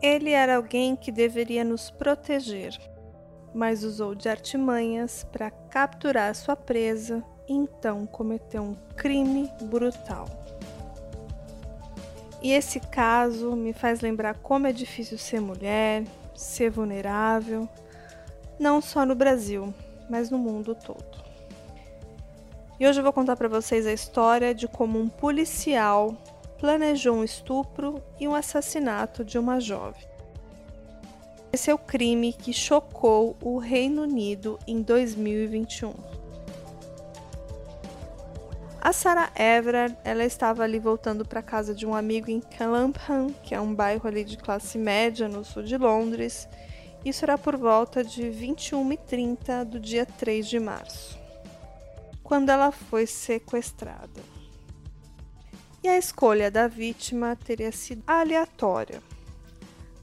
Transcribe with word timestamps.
Ele 0.00 0.30
era 0.30 0.56
alguém 0.56 0.94
que 0.94 1.10
deveria 1.10 1.64
nos 1.64 1.90
proteger, 1.90 2.78
mas 3.52 3.82
usou 3.82 4.14
de 4.14 4.28
artimanhas 4.28 5.24
para 5.32 5.50
capturar 5.50 6.34
sua 6.34 6.54
presa 6.54 7.24
e 7.48 7.52
então 7.52 8.06
cometeu 8.06 8.62
um 8.62 8.76
crime 8.96 9.50
brutal. 9.62 10.26
E 12.40 12.52
esse 12.52 12.78
caso 12.78 13.56
me 13.56 13.72
faz 13.72 14.00
lembrar 14.00 14.34
como 14.38 14.68
é 14.68 14.72
difícil 14.72 15.18
ser 15.18 15.40
mulher, 15.40 16.04
ser 16.34 16.70
vulnerável, 16.70 17.68
não 18.58 18.80
só 18.80 19.04
no 19.04 19.16
Brasil, 19.16 19.74
mas 20.08 20.30
no 20.30 20.38
mundo 20.38 20.74
todo. 20.74 21.18
E 22.78 22.86
hoje 22.86 23.00
eu 23.00 23.02
vou 23.02 23.12
contar 23.12 23.34
para 23.34 23.48
vocês 23.48 23.88
a 23.88 23.92
história 23.92 24.54
de 24.54 24.68
como 24.68 25.00
um 25.00 25.08
policial 25.08 26.16
planejou 26.58 27.16
um 27.16 27.24
estupro 27.24 28.02
e 28.18 28.26
um 28.26 28.34
assassinato 28.34 29.24
de 29.24 29.38
uma 29.38 29.60
jovem. 29.60 30.06
Esse 31.52 31.70
é 31.70 31.74
o 31.74 31.78
crime 31.78 32.32
que 32.32 32.52
chocou 32.52 33.36
o 33.40 33.58
Reino 33.58 34.02
Unido 34.02 34.58
em 34.66 34.82
2021. 34.82 35.94
A 38.80 38.92
Sarah 38.92 39.32
Everard, 39.36 39.96
ela 40.04 40.24
estava 40.24 40.62
ali 40.62 40.78
voltando 40.78 41.24
para 41.24 41.42
casa 41.42 41.74
de 41.74 41.86
um 41.86 41.94
amigo 41.94 42.30
em 42.30 42.40
Clapham, 42.40 43.28
que 43.42 43.54
é 43.54 43.60
um 43.60 43.74
bairro 43.74 44.06
ali 44.06 44.24
de 44.24 44.36
classe 44.36 44.78
média 44.78 45.28
no 45.28 45.44
sul 45.44 45.62
de 45.62 45.76
Londres. 45.76 46.48
Isso 47.04 47.24
era 47.24 47.36
por 47.38 47.56
volta 47.56 48.04
de 48.04 48.22
21h30 48.22 49.64
do 49.64 49.80
dia 49.80 50.06
3 50.06 50.46
de 50.46 50.60
março, 50.60 51.18
quando 52.22 52.50
ela 52.50 52.70
foi 52.70 53.06
sequestrada. 53.06 54.37
E 55.82 55.88
a 55.88 55.96
escolha 55.96 56.50
da 56.50 56.66
vítima 56.66 57.36
teria 57.36 57.70
sido 57.70 58.02
aleatória, 58.06 59.00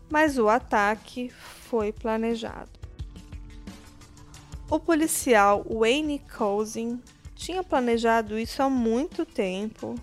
mas 0.09 0.37
o 0.37 0.47
ataque 0.47 1.29
foi 1.29 1.91
planejado. 1.91 2.71
O 4.69 4.79
policial 4.79 5.65
Wayne 5.69 6.19
Cousin 6.19 7.01
tinha 7.35 7.63
planejado 7.63 8.39
isso 8.39 8.63
há 8.63 8.69
muito 8.69 9.25
tempo. 9.25 9.95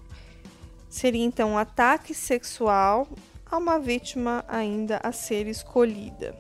Seria 0.89 1.25
então 1.25 1.53
um 1.53 1.59
ataque 1.59 2.15
sexual 2.15 3.09
a 3.51 3.57
uma 3.57 3.79
vítima 3.79 4.45
ainda 4.47 5.01
a 5.03 5.11
ser 5.11 5.47
escolhida. 5.47 6.39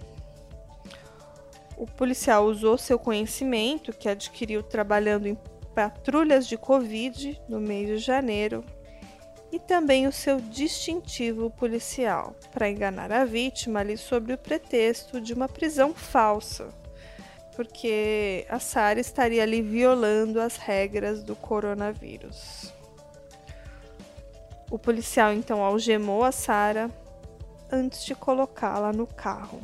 O 1.77 1.87
policial 1.87 2.45
usou 2.45 2.77
seu 2.77 2.99
conhecimento, 2.99 3.93
que 3.93 4.09
adquiriu 4.09 4.63
trabalhando 4.63 5.27
em 5.27 5.37
patrulhas 5.75 6.47
de 6.47 6.57
Covid 6.57 7.41
no 7.49 7.59
mês 7.59 7.89
de 7.89 7.99
janeiro, 7.99 8.63
e 9.53 9.59
também 9.59 10.07
o 10.07 10.13
seu 10.13 10.41
distintivo 10.41 11.51
policial 11.51 12.35
para 12.51 12.69
enganar 12.69 13.13
a 13.13 13.25
vítima 13.25 13.81
ali 13.81 13.97
sobre 13.97 14.33
o 14.33 14.39
pretexto 14.39 15.21
de 15.21 15.33
uma 15.33 15.49
prisão 15.49 15.95
falsa 15.95 16.69
porque 17.55 18.47
a 18.49 18.59
Sara 18.59 19.01
estaria 19.01 19.43
ali 19.43 19.63
violando 19.63 20.41
as 20.41 20.57
regras 20.57 21.23
do 21.23 21.37
coronavírus. 21.37 22.73
O 24.71 24.79
policial 24.79 25.33
então 25.33 25.63
algemou 25.63 26.25
a 26.25 26.33
Sara 26.33 26.91
antes 27.71 28.05
de 28.05 28.15
colocá-la 28.15 28.93
no 28.93 29.07
carro. 29.07 29.61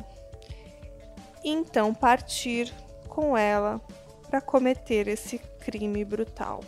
E 1.43 1.49
então 1.49 1.93
partir 1.93 2.71
com 3.07 3.35
ela 3.35 3.81
para 4.29 4.39
cometer 4.39 5.07
esse 5.07 5.39
crime 5.59 6.05
brutal. 6.05 6.63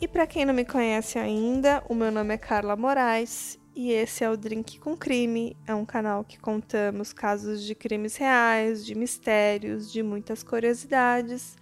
E 0.00 0.08
para 0.08 0.26
quem 0.26 0.44
não 0.44 0.52
me 0.52 0.64
conhece 0.64 1.18
ainda, 1.18 1.82
o 1.88 1.94
meu 1.94 2.10
nome 2.10 2.34
é 2.34 2.38
Carla 2.38 2.76
Moraes 2.76 3.58
e 3.74 3.92
esse 3.92 4.24
é 4.24 4.30
o 4.30 4.36
Drink 4.36 4.78
com 4.78 4.96
Crime. 4.96 5.56
É 5.66 5.74
um 5.74 5.84
canal 5.84 6.24
que 6.24 6.38
contamos 6.38 7.12
casos 7.12 7.62
de 7.62 7.74
crimes 7.74 8.16
reais, 8.16 8.84
de 8.84 8.94
mistérios, 8.94 9.90
de 9.90 10.02
muitas 10.02 10.42
curiosidades, 10.42 11.56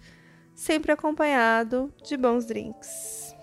sempre 0.53 0.91
acompanhado 0.91 1.93
de 2.03 2.17
bons 2.17 2.45
drinks. 2.45 3.35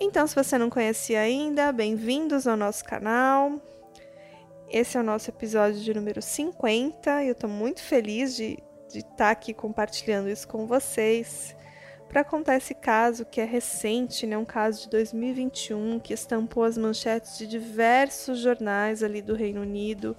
Então, 0.00 0.26
se 0.26 0.34
você 0.34 0.58
não 0.58 0.70
conhecia 0.70 1.20
ainda, 1.20 1.70
bem-vindos 1.70 2.46
ao 2.46 2.56
nosso 2.56 2.84
canal. 2.84 3.60
Esse 4.68 4.96
é 4.96 5.00
o 5.00 5.04
nosso 5.04 5.30
episódio 5.30 5.80
de 5.80 5.94
número 5.94 6.20
50 6.20 7.22
e 7.22 7.28
eu 7.28 7.32
estou 7.32 7.50
muito 7.50 7.82
feliz 7.82 8.34
de 8.34 8.58
estar 8.92 9.14
tá 9.16 9.30
aqui 9.30 9.52
compartilhando 9.52 10.28
isso 10.28 10.48
com 10.48 10.66
vocês 10.66 11.54
para 12.14 12.22
contar 12.22 12.54
esse 12.54 12.74
caso 12.74 13.24
que 13.24 13.40
é 13.40 13.44
recente, 13.44 14.24
né, 14.24 14.38
um 14.38 14.44
caso 14.44 14.82
de 14.82 14.90
2021 14.90 15.98
que 15.98 16.14
estampou 16.14 16.62
as 16.62 16.78
manchetes 16.78 17.36
de 17.36 17.44
diversos 17.44 18.38
jornais 18.38 19.02
ali 19.02 19.20
do 19.20 19.34
Reino 19.34 19.62
Unido. 19.62 20.16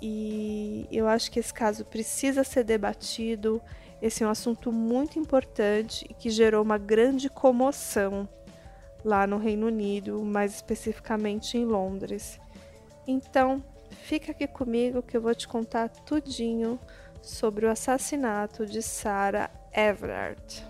E 0.00 0.86
eu 0.88 1.08
acho 1.08 1.28
que 1.32 1.40
esse 1.40 1.52
caso 1.52 1.84
precisa 1.84 2.44
ser 2.44 2.62
debatido. 2.62 3.60
Esse 4.00 4.22
é 4.22 4.26
um 4.26 4.30
assunto 4.30 4.70
muito 4.70 5.18
importante 5.18 6.06
e 6.08 6.14
que 6.14 6.30
gerou 6.30 6.62
uma 6.62 6.78
grande 6.78 7.28
comoção 7.28 8.28
lá 9.04 9.26
no 9.26 9.36
Reino 9.36 9.66
Unido, 9.66 10.22
mais 10.22 10.54
especificamente 10.54 11.58
em 11.58 11.64
Londres. 11.64 12.38
Então, 13.04 13.64
fica 14.04 14.30
aqui 14.30 14.46
comigo 14.46 15.02
que 15.02 15.16
eu 15.16 15.20
vou 15.20 15.34
te 15.34 15.48
contar 15.48 15.88
tudinho 15.88 16.78
sobre 17.20 17.66
o 17.66 17.68
assassinato 17.68 18.64
de 18.64 18.80
Sarah 18.80 19.50
Everard. 19.74 20.69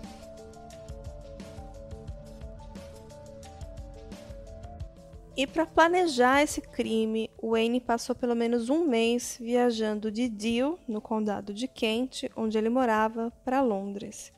E 5.35 5.47
para 5.47 5.65
planejar 5.65 6.43
esse 6.43 6.59
crime, 6.59 7.31
Wayne 7.41 7.79
passou 7.79 8.13
pelo 8.13 8.35
menos 8.35 8.69
um 8.69 8.85
mês 8.85 9.37
viajando 9.39 10.11
de 10.11 10.27
Deal, 10.27 10.77
no 10.85 10.99
condado 10.99 11.53
de 11.53 11.69
Kent, 11.69 12.29
onde 12.35 12.57
ele 12.57 12.69
morava, 12.69 13.31
para 13.45 13.61
Londres, 13.61 14.33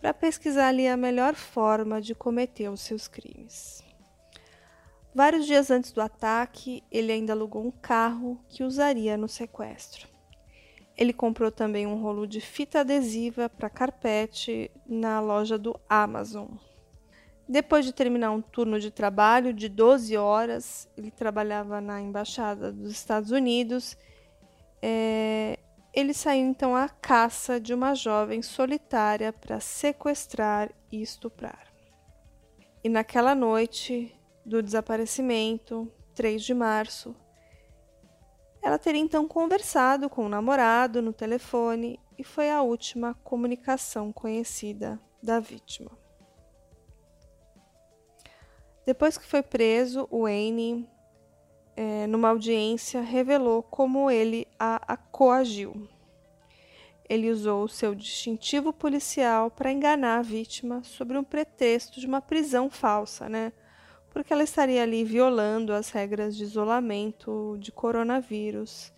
para 0.00 0.14
pesquisar 0.14 0.68
ali 0.68 0.86
a 0.86 0.96
melhor 0.96 1.34
forma 1.34 2.00
de 2.00 2.14
cometer 2.14 2.68
os 2.70 2.80
seus 2.82 3.08
crimes. 3.08 3.82
Vários 5.12 5.44
dias 5.44 5.70
antes 5.70 5.90
do 5.90 6.00
ataque, 6.00 6.84
ele 6.90 7.10
ainda 7.10 7.32
alugou 7.32 7.66
um 7.66 7.72
carro 7.72 8.38
que 8.48 8.62
usaria 8.62 9.16
no 9.16 9.28
sequestro. 9.28 10.08
Ele 10.96 11.12
comprou 11.12 11.50
também 11.50 11.86
um 11.86 12.00
rolo 12.00 12.26
de 12.28 12.40
fita 12.40 12.80
adesiva 12.80 13.48
para 13.48 13.68
carpete 13.68 14.70
na 14.86 15.20
loja 15.20 15.58
do 15.58 15.78
Amazon. 15.88 16.48
Depois 17.48 17.84
de 17.84 17.92
terminar 17.92 18.30
um 18.30 18.40
turno 18.40 18.78
de 18.78 18.90
trabalho 18.90 19.52
de 19.52 19.68
12 19.68 20.16
horas, 20.16 20.88
ele 20.96 21.10
trabalhava 21.10 21.80
na 21.80 22.00
embaixada 22.00 22.72
dos 22.72 22.92
Estados 22.92 23.30
Unidos. 23.30 23.96
É, 24.80 25.58
ele 25.92 26.14
saiu 26.14 26.46
então 26.46 26.74
à 26.74 26.88
caça 26.88 27.60
de 27.60 27.74
uma 27.74 27.94
jovem 27.94 28.40
solitária 28.40 29.32
para 29.32 29.60
sequestrar 29.60 30.70
e 30.90 31.02
estuprar. 31.02 31.72
E 32.82 32.88
naquela 32.88 33.34
noite 33.34 34.14
do 34.44 34.62
desaparecimento, 34.62 35.92
3 36.14 36.42
de 36.42 36.54
março, 36.54 37.14
ela 38.62 38.78
teria 38.78 39.00
então 39.00 39.26
conversado 39.26 40.08
com 40.08 40.24
o 40.24 40.28
namorado 40.28 41.02
no 41.02 41.12
telefone 41.12 41.98
e 42.18 42.24
foi 42.24 42.50
a 42.50 42.62
última 42.62 43.14
comunicação 43.22 44.12
conhecida 44.12 45.00
da 45.22 45.40
vítima. 45.40 46.01
Depois 48.84 49.16
que 49.16 49.24
foi 49.24 49.42
preso, 49.42 50.08
Wayne, 50.10 50.88
é, 51.76 52.06
numa 52.08 52.30
audiência, 52.30 53.00
revelou 53.00 53.62
como 53.62 54.10
ele 54.10 54.46
a, 54.58 54.94
a 54.94 54.96
coagiu. 54.96 55.88
Ele 57.08 57.30
usou 57.30 57.64
o 57.64 57.68
seu 57.68 57.94
distintivo 57.94 58.72
policial 58.72 59.50
para 59.50 59.70
enganar 59.70 60.18
a 60.18 60.22
vítima 60.22 60.82
sobre 60.82 61.16
um 61.16 61.22
pretexto 61.22 62.00
de 62.00 62.06
uma 62.06 62.20
prisão 62.20 62.68
falsa, 62.68 63.28
né? 63.28 63.52
Porque 64.10 64.32
ela 64.32 64.42
estaria 64.42 64.82
ali 64.82 65.04
violando 65.04 65.72
as 65.72 65.90
regras 65.90 66.36
de 66.36 66.42
isolamento 66.42 67.56
de 67.60 67.70
coronavírus. 67.70 68.92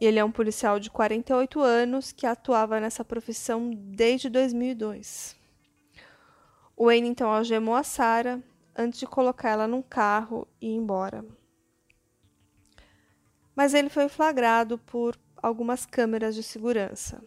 E 0.00 0.06
ele 0.06 0.20
é 0.20 0.24
um 0.24 0.30
policial 0.30 0.78
de 0.78 0.90
48 0.90 1.60
anos 1.60 2.12
que 2.12 2.26
atuava 2.26 2.78
nessa 2.78 3.04
profissão 3.04 3.70
desde 3.74 4.28
2002. 4.28 5.36
O 6.76 6.86
Wayne 6.86 7.08
então 7.08 7.28
algemou 7.28 7.74
a 7.74 7.82
Sarah 7.82 8.40
antes 8.78 9.00
de 9.00 9.06
colocar 9.06 9.50
ela 9.50 9.66
num 9.66 9.82
carro 9.82 10.46
e 10.60 10.68
ir 10.68 10.76
embora. 10.76 11.24
Mas 13.54 13.74
ele 13.74 13.88
foi 13.88 14.08
flagrado 14.08 14.78
por 14.78 15.18
algumas 15.36 15.84
câmeras 15.84 16.34
de 16.34 16.42
segurança. 16.44 17.20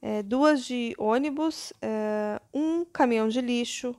É, 0.00 0.22
duas 0.22 0.64
de 0.64 0.94
ônibus, 0.98 1.74
é, 1.82 2.40
um 2.54 2.84
caminhão 2.86 3.28
de 3.28 3.42
lixo, 3.42 3.94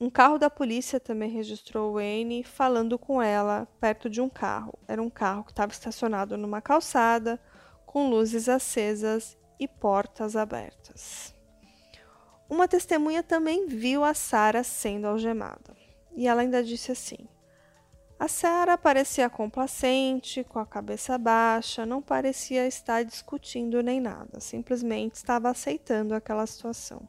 um 0.00 0.10
carro 0.10 0.36
da 0.36 0.50
polícia 0.50 0.98
também 0.98 1.30
registrou 1.30 1.92
Wayne 1.92 2.42
falando 2.42 2.98
com 2.98 3.22
ela 3.22 3.68
perto 3.80 4.10
de 4.10 4.20
um 4.20 4.28
carro. 4.28 4.76
Era 4.88 5.00
um 5.00 5.08
carro 5.08 5.44
que 5.44 5.52
estava 5.52 5.70
estacionado 5.70 6.36
numa 6.36 6.60
calçada, 6.60 7.40
com 7.86 8.10
luzes 8.10 8.48
acesas 8.48 9.38
e 9.60 9.68
portas 9.68 10.34
abertas. 10.34 11.32
Uma 12.50 12.66
testemunha 12.66 13.22
também 13.22 13.68
viu 13.68 14.02
a 14.02 14.12
Sara 14.12 14.64
sendo 14.64 15.06
algemada. 15.06 15.81
E 16.14 16.26
ela 16.26 16.42
ainda 16.42 16.62
disse 16.62 16.92
assim: 16.92 17.28
A 18.18 18.28
Sarah 18.28 18.76
parecia 18.76 19.28
complacente, 19.30 20.44
com 20.44 20.58
a 20.58 20.66
cabeça 20.66 21.16
baixa, 21.18 21.86
não 21.86 22.02
parecia 22.02 22.66
estar 22.66 23.02
discutindo 23.04 23.82
nem 23.82 24.00
nada, 24.00 24.40
simplesmente 24.40 25.16
estava 25.16 25.50
aceitando 25.50 26.14
aquela 26.14 26.46
situação. 26.46 27.08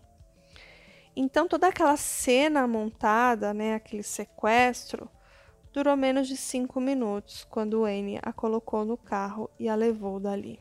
Então 1.15 1.47
toda 1.47 1.67
aquela 1.67 1.95
cena 1.95 2.67
montada, 2.67 3.53
né, 3.53 3.75
aquele 3.75 4.03
sequestro, 4.03 5.09
durou 5.71 5.95
menos 5.95 6.27
de 6.27 6.37
cinco 6.37 6.79
minutos 6.79 7.45
quando 7.49 7.85
Anne 7.85 8.19
a 8.21 8.33
colocou 8.33 8.83
no 8.83 8.97
carro 8.97 9.49
e 9.59 9.69
a 9.69 9.75
levou 9.75 10.19
dali. 10.19 10.59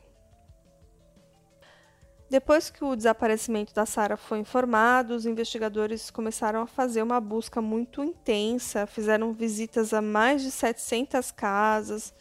Depois 2.33 2.67
que 2.67 2.83
o 2.83 2.95
desaparecimento 2.95 3.75
da 3.75 3.85
Sara 3.85 4.17
foi 4.17 4.39
informado, 4.39 5.13
os 5.13 5.23
investigadores 5.23 6.09
começaram 6.09 6.63
a 6.63 6.65
fazer 6.65 7.03
uma 7.03 7.21
busca 7.21 7.61
muito 7.61 8.03
intensa, 8.03 8.87
fizeram 8.87 9.31
visitas 9.31 9.93
a 9.93 10.01
mais 10.01 10.41
de 10.41 10.49
700 10.49 11.29
casas, 11.29 12.11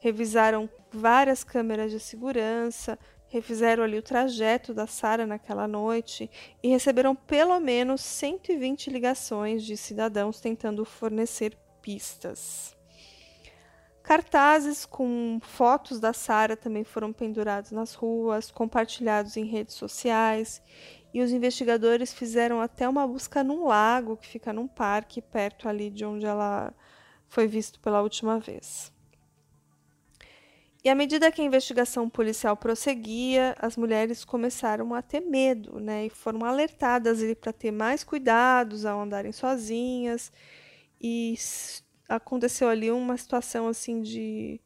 revisaram 0.00 0.68
várias 0.90 1.44
câmeras 1.44 1.92
de 1.92 2.00
segurança, 2.00 2.98
refizeram 3.28 3.84
ali 3.84 3.96
o 3.96 4.02
trajeto 4.02 4.74
da 4.74 4.88
Sara 4.88 5.24
naquela 5.24 5.68
noite 5.68 6.28
e 6.60 6.68
receberam 6.68 7.14
pelo 7.14 7.60
menos 7.60 8.00
120 8.00 8.90
ligações 8.90 9.62
de 9.62 9.76
cidadãos 9.76 10.40
tentando 10.40 10.84
fornecer 10.84 11.56
pistas. 11.80 12.79
Cartazes 14.10 14.84
com 14.84 15.38
fotos 15.40 16.00
da 16.00 16.12
Sara 16.12 16.56
também 16.56 16.82
foram 16.82 17.12
pendurados 17.12 17.70
nas 17.70 17.94
ruas, 17.94 18.50
compartilhados 18.50 19.36
em 19.36 19.44
redes 19.44 19.76
sociais, 19.76 20.60
e 21.14 21.22
os 21.22 21.30
investigadores 21.30 22.12
fizeram 22.12 22.60
até 22.60 22.88
uma 22.88 23.06
busca 23.06 23.44
num 23.44 23.68
lago 23.68 24.16
que 24.16 24.26
fica 24.26 24.52
num 24.52 24.66
parque 24.66 25.22
perto 25.22 25.68
ali 25.68 25.90
de 25.90 26.04
onde 26.04 26.26
ela 26.26 26.74
foi 27.28 27.46
vista 27.46 27.78
pela 27.80 28.02
última 28.02 28.40
vez. 28.40 28.92
E 30.82 30.88
à 30.88 30.94
medida 30.96 31.30
que 31.30 31.40
a 31.40 31.44
investigação 31.44 32.10
policial 32.10 32.56
prosseguia, 32.56 33.54
as 33.60 33.76
mulheres 33.76 34.24
começaram 34.24 34.92
a 34.92 35.02
ter 35.02 35.20
medo, 35.20 35.78
né? 35.78 36.06
E 36.06 36.10
foram 36.10 36.44
alertadas 36.44 37.20
para 37.40 37.52
ter 37.52 37.70
mais 37.70 38.02
cuidados 38.02 38.84
ao 38.84 39.02
andarem 39.02 39.30
sozinhas 39.30 40.32
e 41.00 41.36
aconteceu 42.10 42.68
ali 42.68 42.90
uma 42.90 43.16
situação 43.16 43.68
assim 43.68 44.02
de, 44.02 44.60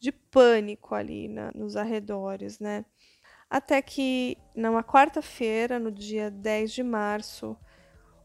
de 0.00 0.10
pânico 0.10 0.94
ali 0.94 1.28
na, 1.28 1.52
nos 1.54 1.76
arredores, 1.76 2.58
né? 2.58 2.84
Até 3.48 3.80
que 3.80 4.36
numa 4.54 4.82
quarta-feira, 4.82 5.78
no 5.78 5.92
dia 5.92 6.30
10 6.30 6.72
de 6.72 6.82
março, 6.82 7.56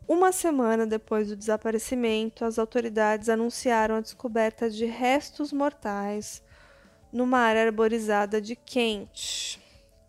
uma 0.07 0.31
semana 0.31 0.87
depois 0.87 1.27
do 1.27 1.35
desaparecimento, 1.35 2.45
as 2.45 2.57
autoridades 2.57 3.29
anunciaram 3.29 3.95
a 3.95 4.01
descoberta 4.01 4.69
de 4.69 4.85
restos 4.85 5.53
mortais 5.53 6.41
numa 7.11 7.39
área 7.39 7.65
arborizada 7.65 8.41
de 8.41 8.55
Kent, 8.55 9.59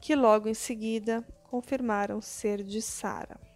que 0.00 0.14
logo 0.14 0.48
em 0.48 0.54
seguida 0.54 1.24
confirmaram 1.50 2.20
ser 2.20 2.62
de 2.62 2.80
Sarah. 2.80 3.47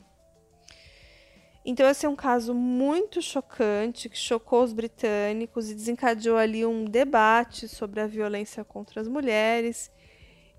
Então, 1.65 1.89
esse 1.89 2.05
é 2.05 2.09
um 2.09 2.17
caso 2.17 2.53
muito 2.53 3.23
chocante 3.23 4.09
que 4.09 4.19
chocou 4.19 4.65
os 4.65 4.73
britânicos 4.73 5.71
e 5.71 5.75
desencadeou 5.75 6.37
ali 6.37 6.67
um 6.67 6.85
debate 6.85 7.69
sobre 7.69 8.01
a 8.01 8.07
violência 8.07 8.65
contra 8.65 9.01
as 9.01 9.07
mulheres, 9.07 9.91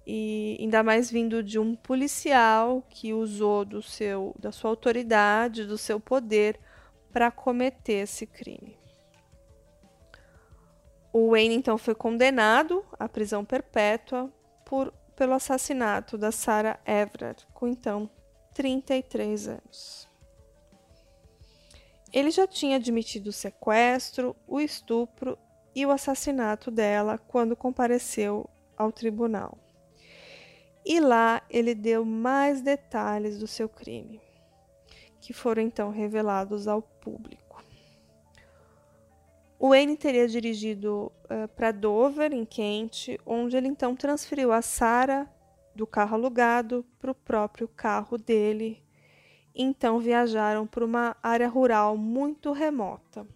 e 0.08 0.58
ainda 0.60 0.82
mais 0.82 1.12
vindo 1.12 1.44
de 1.44 1.60
um 1.60 1.76
policial 1.76 2.82
que 2.90 3.14
usou 3.14 3.66
do 3.66 3.82
seu, 3.82 4.34
da 4.40 4.52
sua 4.52 4.70
autoridade, 4.70 5.66
do 5.66 5.78
seu 5.78 6.00
poder 6.00 6.60
para 7.12 7.30
cometer 7.32 8.04
esse 8.04 8.26
crime. 8.26 8.78
O 11.12 11.32
Wayne 11.32 11.56
então 11.56 11.78
foi 11.78 11.94
condenado 11.94 12.84
à 12.98 13.08
prisão 13.08 13.46
perpétua 13.46 14.34
por, 14.66 14.92
pelo 15.16 15.34
assassinato 15.34 16.18
da 16.18 16.32
Sarah 16.32 16.80
Everett, 16.86 17.46
com 17.54 17.68
então 17.68 18.10
33 18.54 19.48
anos. 19.48 20.13
Ele 22.14 22.30
já 22.30 22.46
tinha 22.46 22.76
admitido 22.76 23.32
o 23.32 23.34
sequestro, 23.34 24.36
o 24.48 24.62
estupro 24.62 25.36
e 25.76 25.84
o 25.84 25.90
assassinato 25.90 26.70
dela 26.70 27.18
quando 27.18 27.56
compareceu 27.56 28.48
ao 28.78 28.92
tribunal. 28.92 29.58
E 30.86 31.00
lá 31.00 31.42
ele 31.50 31.74
deu 31.74 32.06
mais 32.06 32.62
detalhes 32.62 33.40
do 33.40 33.48
seu 33.48 33.68
crime, 33.68 34.22
que 35.20 35.34
foram 35.34 35.64
então 35.64 35.90
revelados 35.90 36.68
ao 36.68 36.84
público. 36.84 37.64
O 39.58 39.70
Wayne 39.70 39.96
teria 39.96 40.28
dirigido 40.28 41.12
uh, 41.24 41.48
para 41.56 41.72
Dover, 41.72 42.34
em 42.34 42.46
Kent, 42.46 43.18
onde 43.26 43.56
ele 43.56 43.70
então 43.70 43.96
transferiu 43.96 44.52
a 44.52 44.62
Sarah 44.62 45.28
do 45.74 45.88
carro 45.88 46.16
alugado 46.16 46.86
para 47.00 47.12
o 47.12 47.16
próprio 47.16 47.68
carro 47.68 48.18
dele 48.18 48.83
então 49.56 50.00
viajaram 50.00 50.66
para 50.66 50.86
uma 50.86 51.16
área 51.22 51.48
rural 51.48 51.96
muito 51.96 52.52
remota. 52.52 53.28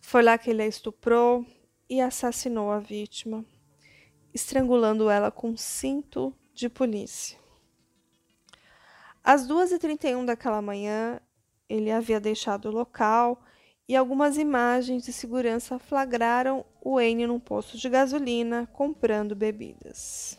Foi 0.00 0.22
lá 0.22 0.36
que 0.36 0.50
ele 0.50 0.62
a 0.62 0.66
estuprou 0.66 1.46
e 1.88 2.00
assassinou 2.00 2.70
a 2.70 2.78
vítima, 2.78 3.44
estrangulando 4.32 5.08
ela 5.08 5.30
com 5.30 5.50
um 5.50 5.56
cinto 5.56 6.34
de 6.52 6.68
polícia. 6.68 7.38
Às 9.22 9.48
2h31 9.48 10.24
daquela 10.24 10.60
manhã, 10.60 11.20
ele 11.68 11.90
havia 11.90 12.20
deixado 12.20 12.68
o 12.68 12.72
local 12.72 13.42
e 13.88 13.96
algumas 13.96 14.36
imagens 14.36 15.04
de 15.04 15.12
segurança 15.12 15.78
flagraram 15.78 16.64
o 16.80 17.00
N 17.00 17.26
num 17.26 17.40
posto 17.40 17.76
de 17.78 17.88
gasolina 17.88 18.68
comprando 18.72 19.34
bebidas. 19.34 20.38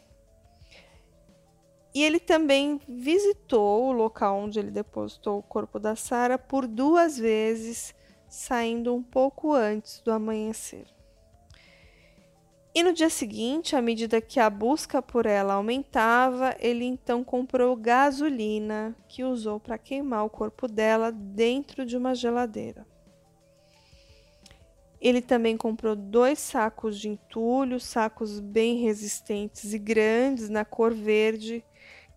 E 1.95 2.03
ele 2.03 2.19
também 2.19 2.81
visitou 2.85 3.85
o 3.85 3.93
local 3.93 4.37
onde 4.37 4.59
ele 4.59 4.69
depositou 4.69 5.39
o 5.39 5.43
corpo 5.43 5.79
da 5.79 5.95
Sara 5.95 6.37
por 6.37 6.67
duas 6.67 7.17
vezes, 7.17 7.95
saindo 8.27 8.93
um 8.93 9.01
pouco 9.01 9.53
antes 9.53 10.01
do 10.01 10.11
amanhecer. 10.11 10.85
E 12.75 12.83
no 12.83 12.91
dia 12.91 13.09
seguinte, 13.09 13.77
à 13.77 13.81
medida 13.81 14.19
que 14.19 14.41
a 14.41 14.49
busca 14.49 15.01
por 15.01 15.25
ela 15.25 15.53
aumentava, 15.53 16.53
ele 16.59 16.83
então 16.83 17.23
comprou 17.23 17.73
gasolina 17.77 18.93
que 19.07 19.23
usou 19.23 19.57
para 19.57 19.77
queimar 19.77 20.25
o 20.25 20.29
corpo 20.29 20.67
dela 20.67 21.13
dentro 21.13 21.85
de 21.85 21.95
uma 21.95 22.13
geladeira. 22.13 22.85
Ele 25.05 25.21
também 25.21 25.55
comprou 25.55 25.95
dois 25.95 26.39
sacos 26.39 26.99
de 26.99 27.09
entulho, 27.09 27.79
sacos 27.79 28.39
bem 28.39 28.77
resistentes 28.77 29.71
e 29.71 29.77
grandes, 29.77 30.49
na 30.49 30.65
cor 30.65 30.95
verde, 30.95 31.63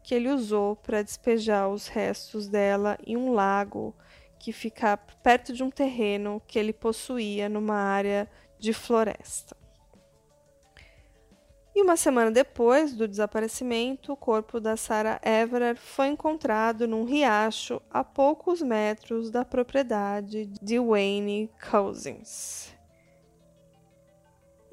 que 0.02 0.14
ele 0.14 0.30
usou 0.30 0.74
para 0.74 1.02
despejar 1.02 1.68
os 1.68 1.86
restos 1.86 2.48
dela 2.48 2.96
em 3.06 3.14
um 3.14 3.34
lago 3.34 3.94
que 4.38 4.54
fica 4.54 4.96
perto 4.96 5.52
de 5.52 5.62
um 5.62 5.68
terreno 5.70 6.40
que 6.48 6.58
ele 6.58 6.72
possuía 6.72 7.46
numa 7.46 7.74
área 7.74 8.26
de 8.58 8.72
floresta. 8.72 9.54
E 11.76 11.82
uma 11.82 11.98
semana 11.98 12.30
depois 12.30 12.94
do 12.94 13.06
desaparecimento, 13.06 14.14
o 14.14 14.16
corpo 14.16 14.58
da 14.58 14.78
Sarah 14.78 15.20
Everett 15.22 15.78
foi 15.78 16.06
encontrado 16.06 16.88
num 16.88 17.04
riacho 17.04 17.82
a 17.90 18.02
poucos 18.02 18.62
metros 18.62 19.30
da 19.30 19.44
propriedade 19.44 20.46
de 20.46 20.80
Wayne 20.80 21.50
Cousins. 21.70 22.77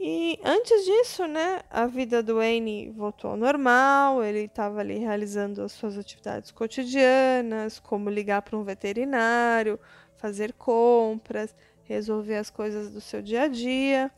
E 0.07 0.39
antes 0.43 0.85
disso, 0.85 1.25
né, 1.25 1.61
a 1.67 1.87
vida 1.87 2.21
do 2.21 2.35
Wayne 2.35 2.91
voltou 2.91 3.31
ao 3.31 3.35
normal, 3.35 4.23
ele 4.23 4.41
estava 4.41 4.79
ali 4.79 4.99
realizando 4.99 5.63
as 5.63 5.71
suas 5.71 5.97
atividades 5.97 6.51
cotidianas, 6.51 7.79
como 7.79 8.07
ligar 8.07 8.43
para 8.43 8.55
um 8.55 8.63
veterinário, 8.63 9.79
fazer 10.15 10.53
compras, 10.53 11.55
resolver 11.85 12.35
as 12.35 12.51
coisas 12.51 12.91
do 12.91 13.01
seu 13.01 13.19
dia 13.19 13.45
a 13.45 13.47
dia. 13.47 14.11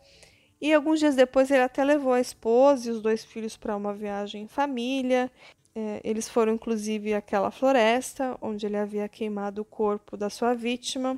E 0.59 0.73
alguns 0.73 0.99
dias 0.99 1.15
depois 1.15 1.49
ele 1.49 1.63
até 1.63 1.85
levou 1.85 2.11
a 2.11 2.19
esposa 2.19 2.89
e 2.89 2.91
os 2.91 3.01
dois 3.01 3.23
filhos 3.23 3.55
para 3.55 3.73
uma 3.73 3.93
viagem 3.93 4.43
em 4.43 4.47
família. 4.49 5.31
É, 5.73 6.01
eles 6.03 6.27
foram 6.27 6.55
inclusive 6.55 7.13
àquela 7.13 7.49
floresta 7.49 8.37
onde 8.41 8.65
ele 8.65 8.75
havia 8.75 9.07
queimado 9.07 9.61
o 9.61 9.65
corpo 9.65 10.17
da 10.17 10.29
sua 10.29 10.53
vítima. 10.53 11.17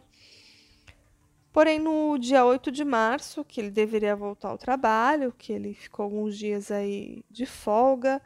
Porém, 1.52 1.80
no 1.80 2.18
dia 2.18 2.46
8 2.46 2.72
de 2.72 2.86
março, 2.86 3.44
que 3.44 3.60
ele 3.60 3.72
deveria 3.72 4.16
voltar 4.16 4.50
ao 4.50 4.58
trabalho, 4.58 5.34
que 5.38 5.52
ele 5.52 5.74
ficou 5.74 6.04
alguns 6.04 6.38
dias 6.38 6.70
aí 6.70 7.24
de 7.30 7.46
folga, 7.46 8.22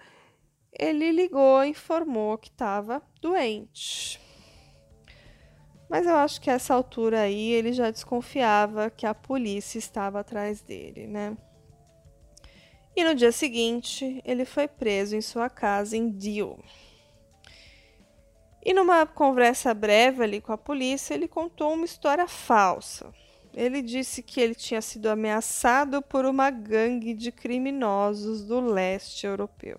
ele 0.71 1.11
ligou 1.11 1.63
e 1.63 1.69
informou 1.69 2.37
que 2.37 2.49
estava 2.49 3.01
doente. 3.21 4.19
Mas 5.89 6.05
eu 6.05 6.15
acho 6.15 6.41
que 6.41 6.49
a 6.49 6.53
essa 6.53 6.73
altura 6.73 7.21
aí 7.21 7.51
ele 7.51 7.71
já 7.71 7.91
desconfiava 7.91 8.89
que 8.89 9.05
a 9.05 9.13
polícia 9.13 9.77
estava 9.77 10.19
atrás 10.19 10.61
dele, 10.61 11.07
né? 11.07 11.37
E 12.95 13.03
no 13.03 13.15
dia 13.15 13.31
seguinte, 13.31 14.21
ele 14.25 14.43
foi 14.43 14.67
preso 14.67 15.15
em 15.15 15.21
sua 15.21 15.49
casa 15.49 15.95
em 15.95 16.11
Dio. 16.11 16.57
E 18.65 18.73
numa 18.73 19.05
conversa 19.05 19.73
breve 19.73 20.23
ali 20.23 20.39
com 20.39 20.53
a 20.53 20.57
polícia, 20.57 21.13
ele 21.13 21.27
contou 21.27 21.73
uma 21.73 21.83
história 21.83 22.27
falsa. 22.27 23.13
ele 23.53 23.81
disse 23.81 24.23
que 24.23 24.41
ele 24.41 24.55
tinha 24.55 24.81
sido 24.81 25.07
ameaçado 25.07 26.01
por 26.01 26.25
uma 26.25 26.49
gangue 26.49 27.13
de 27.13 27.31
criminosos 27.31 28.43
do 28.43 28.59
leste 28.61 29.27
europeu. 29.27 29.77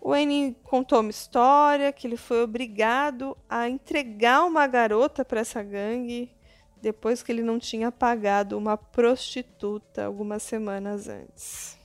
O 0.00 0.10
Wayne 0.10 0.56
contou 0.64 1.00
uma 1.00 1.10
história 1.10 1.92
que 1.92 2.06
ele 2.06 2.16
foi 2.16 2.42
obrigado 2.42 3.36
a 3.48 3.68
entregar 3.68 4.44
uma 4.44 4.66
garota 4.66 5.24
para 5.24 5.40
essa 5.40 5.62
gangue 5.62 6.30
depois 6.80 7.22
que 7.22 7.32
ele 7.32 7.42
não 7.42 7.58
tinha 7.58 7.90
pagado 7.90 8.58
uma 8.58 8.76
prostituta 8.76 10.04
algumas 10.04 10.42
semanas 10.42 11.08
antes. 11.08 11.77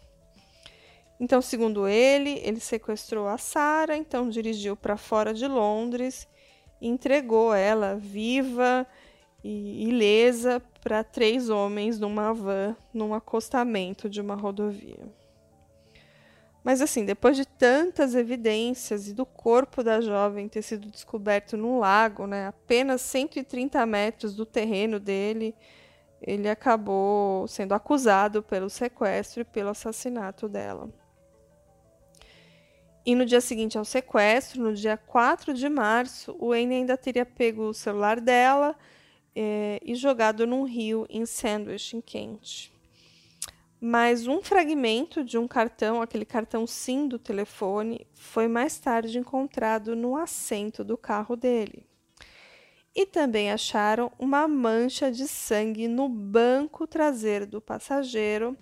Então, 1.23 1.41
segundo 1.41 1.87
ele, 1.87 2.41
ele 2.43 2.59
sequestrou 2.59 3.29
a 3.29 3.37
Sara, 3.37 3.95
então 3.95 4.27
dirigiu 4.27 4.75
para 4.75 4.97
fora 4.97 5.33
de 5.33 5.47
Londres 5.47 6.27
entregou 6.81 7.53
ela 7.53 7.95
viva 7.95 8.85
e 9.41 9.87
ilesa 9.87 10.61
para 10.81 11.01
três 11.01 11.49
homens 11.49 11.97
numa 11.97 12.33
van 12.33 12.75
num 12.93 13.13
acostamento 13.13 14.09
de 14.09 14.19
uma 14.19 14.35
rodovia. 14.35 14.99
Mas 16.61 16.81
assim, 16.81 17.05
depois 17.05 17.37
de 17.37 17.45
tantas 17.45 18.15
evidências 18.15 19.07
e 19.07 19.13
do 19.13 19.25
corpo 19.25 19.81
da 19.81 20.01
jovem 20.01 20.49
ter 20.49 20.61
sido 20.61 20.91
descoberto 20.91 21.55
num 21.55 21.79
lago, 21.79 22.27
né, 22.27 22.47
apenas 22.47 22.99
130 22.99 23.85
metros 23.85 24.35
do 24.35 24.45
terreno 24.45 24.99
dele, 24.99 25.55
ele 26.21 26.49
acabou 26.49 27.47
sendo 27.47 27.73
acusado 27.73 28.43
pelo 28.43 28.69
sequestro 28.69 29.43
e 29.43 29.45
pelo 29.45 29.69
assassinato 29.69 30.49
dela. 30.49 30.89
E 33.05 33.15
no 33.15 33.25
dia 33.25 33.41
seguinte 33.41 33.77
ao 33.77 33.83
sequestro, 33.83 34.61
no 34.61 34.73
dia 34.73 34.95
4 34.95 35.53
de 35.53 35.67
março, 35.67 36.35
o 36.39 36.49
Wayne 36.49 36.75
ainda 36.75 36.95
teria 36.95 37.25
pego 37.25 37.63
o 37.63 37.73
celular 37.73 38.21
dela 38.21 38.75
é, 39.35 39.77
e 39.83 39.93
jogado 39.93 40.47
num 40.47 40.63
rio 40.63 41.05
em 41.09 41.25
Sandwich, 41.25 41.97
em 41.97 42.01
Kent. 42.01 42.71
Mas 43.81 44.25
um 44.25 44.41
fragmento 44.41 45.21
de 45.25 45.37
um 45.37 45.45
cartão, 45.45 46.01
aquele 46.01 46.23
cartão 46.23 46.65
SIM 46.65 47.05
do 47.05 47.19
telefone, 47.19 48.07
foi 48.13 48.47
mais 48.47 48.79
tarde 48.79 49.19
encontrado 49.19 49.93
no 49.93 50.15
assento 50.15 50.81
do 50.85 50.97
carro 50.97 51.35
dele. 51.35 51.85
E 52.95 53.05
também 53.05 53.51
acharam 53.51 54.09
uma 54.17 54.47
mancha 54.47 55.11
de 55.11 55.27
sangue 55.27 55.89
no 55.89 56.07
banco 56.07 56.87
traseiro 56.87 57.45
do 57.45 57.59
passageiro 57.59 58.57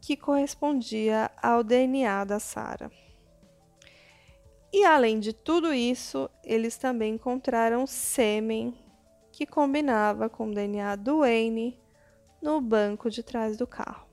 que 0.00 0.16
correspondia 0.16 1.30
ao 1.40 1.62
DNA 1.62 2.24
da 2.24 2.40
Sara. 2.40 2.90
E 4.72 4.84
além 4.84 5.18
de 5.18 5.32
tudo 5.32 5.72
isso, 5.72 6.28
eles 6.44 6.76
também 6.76 7.14
encontraram 7.14 7.86
sêmen 7.86 8.74
que 9.32 9.46
combinava 9.46 10.28
com 10.28 10.48
o 10.48 10.54
DNA 10.54 10.96
do 10.96 11.20
Wayne 11.20 11.80
no 12.42 12.60
banco 12.60 13.08
de 13.08 13.22
trás 13.22 13.56
do 13.56 13.66
carro. 13.66 14.06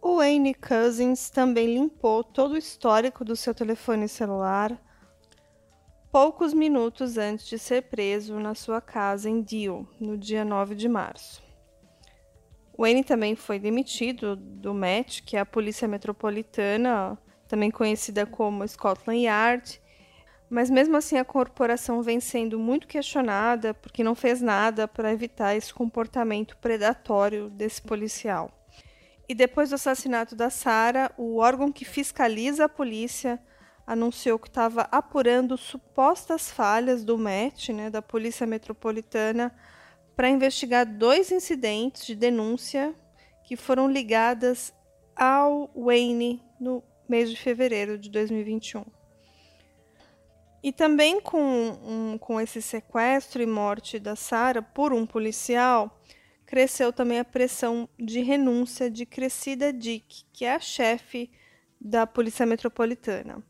O 0.00 0.16
Wayne 0.16 0.52
Cousins 0.52 1.30
também 1.30 1.74
limpou 1.74 2.24
todo 2.24 2.52
o 2.52 2.58
histórico 2.58 3.24
do 3.24 3.36
seu 3.36 3.54
telefone 3.54 4.08
celular 4.08 4.80
poucos 6.12 6.52
minutos 6.52 7.16
antes 7.16 7.46
de 7.46 7.58
ser 7.58 7.84
preso 7.84 8.38
na 8.38 8.54
sua 8.54 8.82
casa 8.82 9.30
em 9.30 9.40
Deal, 9.40 9.86
no 9.98 10.18
dia 10.18 10.44
9 10.44 10.74
de 10.74 10.86
março. 10.86 11.42
Wayne 12.82 13.04
também 13.04 13.36
foi 13.36 13.60
demitido 13.60 14.34
do 14.34 14.74
Met, 14.74 15.22
que 15.22 15.36
é 15.36 15.40
a 15.40 15.46
polícia 15.46 15.86
metropolitana, 15.86 17.16
também 17.46 17.70
conhecida 17.70 18.26
como 18.26 18.66
Scotland 18.66 19.20
Yard, 19.20 19.80
mas 20.50 20.68
mesmo 20.68 20.96
assim 20.96 21.16
a 21.16 21.24
corporação 21.24 22.02
vem 22.02 22.18
sendo 22.18 22.58
muito 22.58 22.88
questionada 22.88 23.72
porque 23.72 24.02
não 24.02 24.16
fez 24.16 24.42
nada 24.42 24.88
para 24.88 25.12
evitar 25.12 25.54
esse 25.54 25.72
comportamento 25.72 26.56
predatório 26.56 27.48
desse 27.50 27.80
policial. 27.80 28.50
E 29.28 29.34
depois 29.34 29.68
do 29.68 29.76
assassinato 29.76 30.34
da 30.34 30.50
Sara, 30.50 31.12
o 31.16 31.36
órgão 31.36 31.70
que 31.70 31.84
fiscaliza 31.84 32.64
a 32.64 32.68
polícia 32.68 33.40
anunciou 33.86 34.40
que 34.40 34.48
estava 34.48 34.88
apurando 34.90 35.56
supostas 35.56 36.50
falhas 36.50 37.04
do 37.04 37.16
MET, 37.16 37.72
né, 37.72 37.90
da 37.90 38.02
Polícia 38.02 38.44
Metropolitana, 38.44 39.54
para 40.16 40.28
investigar 40.28 40.86
dois 40.86 41.30
incidentes 41.32 42.06
de 42.06 42.14
denúncia 42.14 42.94
que 43.44 43.56
foram 43.56 43.90
ligadas 43.90 44.72
ao 45.16 45.70
Wayne 45.74 46.42
no 46.60 46.82
mês 47.08 47.30
de 47.30 47.36
fevereiro 47.36 47.98
de 47.98 48.10
2021. 48.10 48.84
E 50.62 50.72
também 50.72 51.20
com, 51.20 51.40
um, 51.40 52.18
com 52.18 52.40
esse 52.40 52.62
sequestro 52.62 53.42
e 53.42 53.46
morte 53.46 53.98
da 53.98 54.14
Sara 54.14 54.62
por 54.62 54.92
um 54.92 55.04
policial, 55.04 56.00
cresceu 56.46 56.92
também 56.92 57.18
a 57.18 57.24
pressão 57.24 57.88
de 57.98 58.20
renúncia 58.20 58.88
de 58.88 59.04
Crescida 59.04 59.72
Dick, 59.72 60.24
que 60.32 60.44
é 60.44 60.54
a 60.54 60.60
chefe 60.60 61.30
da 61.80 62.06
Polícia 62.06 62.46
Metropolitana. 62.46 63.42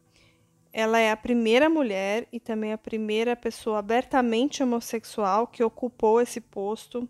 Ela 0.73 0.99
é 0.99 1.11
a 1.11 1.17
primeira 1.17 1.69
mulher 1.69 2.27
e 2.33 2.41
também 2.41 2.73
a 2.73 2.79
primeira 2.79 3.37
pessoa 3.37 3.79
abertamente 3.79 4.63
homossexual 4.63 5.47
que 5.47 5.63
ocupou 5.63 6.21
esse 6.21 6.41
posto. 6.41 7.09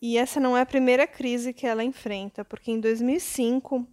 E 0.00 0.16
essa 0.16 0.40
não 0.40 0.56
é 0.56 0.62
a 0.62 0.66
primeira 0.66 1.06
crise 1.06 1.52
que 1.52 1.66
ela 1.66 1.84
enfrenta, 1.84 2.44
porque 2.44 2.70
em 2.70 2.80
2005 2.80 3.86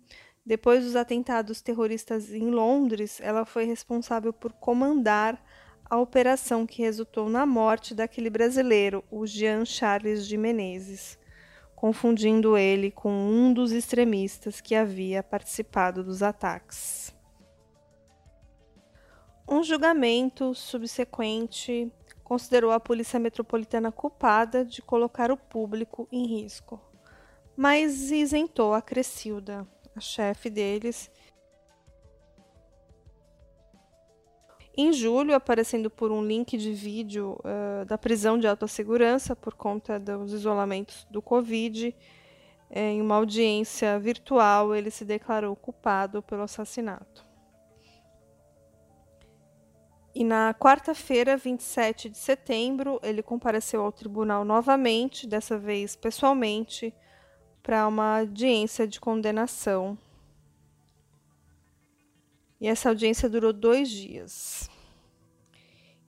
depois 0.45 0.83
dos 0.83 0.95
atentados 0.95 1.59
terroristas 1.59 2.31
em 2.31 2.51
Londres, 2.51 3.19
ela 3.19 3.45
foi 3.45 3.65
responsável 3.65 4.31
por 4.31 4.53
comandar 4.53 5.43
a 5.89 5.97
operação 5.97 6.67
que 6.67 6.83
resultou 6.83 7.27
na 7.29 7.47
morte 7.47 7.95
daquele 7.95 8.29
brasileiro, 8.29 9.03
o 9.09 9.25
Jean 9.25 9.65
Charles 9.65 10.27
de 10.27 10.37
Menezes, 10.37 11.17
confundindo 11.75 12.55
ele 12.55 12.91
com 12.91 13.11
um 13.11 13.51
dos 13.51 13.71
extremistas 13.71 14.61
que 14.61 14.75
havia 14.75 15.23
participado 15.23 16.03
dos 16.03 16.21
ataques. 16.21 17.14
Um 19.47 19.63
julgamento 19.63 20.55
subsequente 20.55 21.91
considerou 22.23 22.71
a 22.71 22.79
Polícia 22.79 23.19
Metropolitana 23.19 23.91
culpada 23.91 24.65
de 24.65 24.81
colocar 24.81 25.31
o 25.31 25.37
público 25.37 26.07
em 26.11 26.25
risco, 26.25 26.81
mas 27.55 28.09
isentou 28.09 28.73
a 28.73 28.81
Crescilda, 28.81 29.67
a 29.95 29.99
chefe 29.99 30.49
deles. 30.49 31.11
Em 34.75 34.91
julho, 34.91 35.35
aparecendo 35.35 35.91
por 35.91 36.11
um 36.11 36.25
link 36.25 36.57
de 36.57 36.73
vídeo 36.73 37.39
uh, 37.39 37.85
da 37.85 37.99
prisão 37.99 38.39
de 38.39 38.47
alta 38.47 38.67
segurança 38.67 39.35
por 39.35 39.53
conta 39.53 39.99
dos 39.99 40.33
isolamentos 40.33 41.05
do 41.09 41.21
Covid, 41.21 41.95
eh, 42.69 42.91
em 42.93 43.01
uma 43.01 43.15
audiência 43.15 43.97
virtual, 43.99 44.75
ele 44.75 44.89
se 44.89 45.05
declarou 45.05 45.55
culpado 45.55 46.21
pelo 46.23 46.41
assassinato. 46.41 47.25
E 50.17 50.24
na 50.24 50.53
quarta-feira, 50.53 51.36
27 51.36 52.10
de 52.10 52.17
setembro, 52.17 53.01
ele 53.03 53.22
compareceu 53.22 53.81
ao 53.81 53.91
tribunal 53.91 54.45
novamente, 54.45 55.27
dessa 55.27 55.60
vez 55.60 55.93
pessoalmente, 55.93 56.93
para 57.62 57.86
uma 57.86 58.19
audiência 58.19 58.88
de 58.88 58.98
condenação. 58.98 59.98
E 62.62 62.67
essa 62.67 62.88
audiência 62.88 63.29
durou 63.29 63.51
dois 63.51 63.89
dias. 63.89 64.69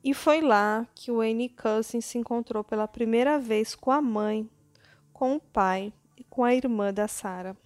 E 0.02 0.14
foi 0.14 0.40
lá 0.40 0.88
que 0.96 1.12
o 1.12 1.20
Annie 1.20 1.50
Cousins 1.50 2.06
se 2.06 2.18
encontrou 2.18 2.64
pela 2.64 2.88
primeira 2.88 3.38
vez 3.38 3.76
com 3.76 3.92
a 3.92 4.02
mãe, 4.02 4.50
com 5.12 5.36
o 5.36 5.40
pai 5.42 5.92
e 6.16 6.24
com 6.24 6.46
a 6.46 6.56
irmã 6.56 6.94
da 6.94 7.10
Sara, 7.10 7.58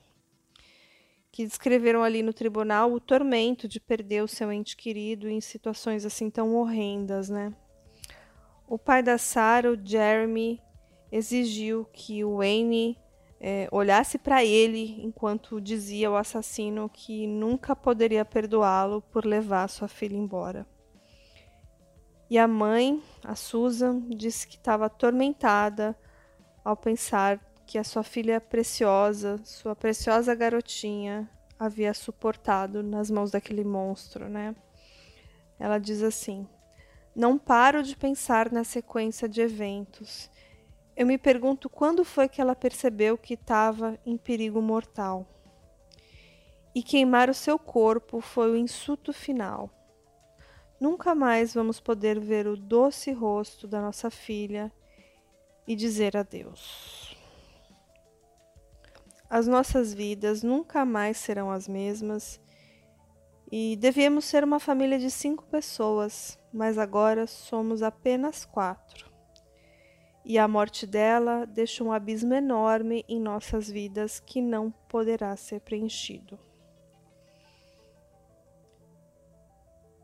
que 1.32 1.46
descreveram 1.46 2.04
ali 2.04 2.22
no 2.22 2.34
tribunal 2.34 2.92
o 2.92 3.00
tormento 3.00 3.68
de 3.68 3.80
perder 3.80 4.24
o 4.24 4.28
seu 4.28 4.52
ente 4.52 4.76
querido 4.76 5.30
em 5.30 5.40
situações 5.40 6.06
assim 6.06 6.30
tão 6.30 6.56
horrendas, 6.56 7.30
né? 7.30 7.54
O 8.68 8.78
pai 8.78 9.02
da 9.02 9.18
Sara, 9.18 9.72
o 9.72 9.80
Jeremy, 9.82 10.62
exigiu 11.12 11.86
que 11.92 12.24
o 12.24 12.38
Wayne 12.38 12.98
é, 13.40 13.68
olhasse 13.72 14.18
para 14.18 14.44
ele 14.46 15.02
enquanto 15.04 15.60
dizia 15.60 16.08
ao 16.08 16.16
assassino 16.16 16.90
que 16.90 17.26
nunca 17.28 17.76
poderia 17.76 18.24
perdoá-lo 18.24 19.02
por 19.02 19.26
levar 19.26 19.68
sua 19.68 19.88
filha 19.88 20.16
embora. 20.16 20.66
E 22.30 22.38
a 22.38 22.48
mãe, 22.48 23.04
a 23.24 23.36
Susan, 23.36 24.08
disse 24.10 24.48
que 24.48 24.56
estava 24.56 24.86
atormentada 24.86 25.98
ao 26.64 26.78
pensar 26.78 27.42
que 27.72 27.78
a 27.78 27.84
sua 27.84 28.04
filha 28.04 28.42
preciosa, 28.42 29.40
sua 29.44 29.76
preciosa 29.76 30.36
garotinha, 30.36 31.30
havia 31.58 31.94
suportado 31.94 32.84
nas 32.84 33.10
mãos 33.10 33.32
daquele 33.32 33.64
monstro, 33.64 34.28
né? 34.28 34.56
Ela 35.58 35.80
diz 35.80 36.04
assim: 36.04 36.48
Não 37.16 37.38
paro 37.38 37.82
de 37.82 37.96
pensar 37.96 38.52
na 38.52 38.64
sequência 38.64 39.30
de 39.30 39.42
eventos 39.42 40.30
eu 40.96 41.06
me 41.08 41.18
pergunto 41.18 41.70
quando 41.70 42.04
foi 42.04 42.28
que 42.28 42.42
ela 42.42 42.56
percebeu 42.56 43.18
que 43.18 43.34
estava 43.34 43.98
em 44.06 44.18
perigo 44.18 44.62
mortal. 44.62 45.26
E 46.76 46.84
queimar 46.84 47.30
o 47.30 47.34
seu 47.34 47.58
corpo 47.58 48.22
foi 48.22 48.52
o 48.52 48.56
insulto 48.56 49.12
final. 49.12 49.70
nunca 50.80 51.14
mais 51.14 51.54
vamos 51.54 51.80
poder 51.80 52.20
ver 52.20 52.48
o 52.48 52.58
doce 52.58 53.12
rosto 53.12 53.68
da 53.68 53.82
nossa 53.82 54.10
filha 54.10 54.72
e 55.68 55.76
dizer 55.76 56.18
adeus. 56.18 57.11
As 59.32 59.48
nossas 59.48 59.94
vidas 59.94 60.44
nunca 60.44 60.84
mais 60.84 61.16
serão 61.16 61.50
as 61.50 61.66
mesmas 61.66 62.38
e 63.50 63.78
devíamos 63.78 64.26
ser 64.26 64.44
uma 64.44 64.60
família 64.60 65.00
de 65.00 65.10
cinco 65.10 65.46
pessoas, 65.46 66.38
mas 66.52 66.78
agora 66.78 67.26
somos 67.26 67.82
apenas 67.82 68.44
quatro. 68.44 69.10
E 70.26 70.38
a 70.38 70.50
morte 70.50 70.86
dela 70.86 71.46
deixa 71.46 71.82
um 71.82 71.94
abismo 71.94 72.34
enorme 72.34 73.06
em 73.08 73.22
nossas 73.22 73.70
vidas 73.70 74.20
que 74.20 74.42
não 74.42 74.70
poderá 74.90 75.34
ser 75.38 75.62
preenchido. 75.62 76.38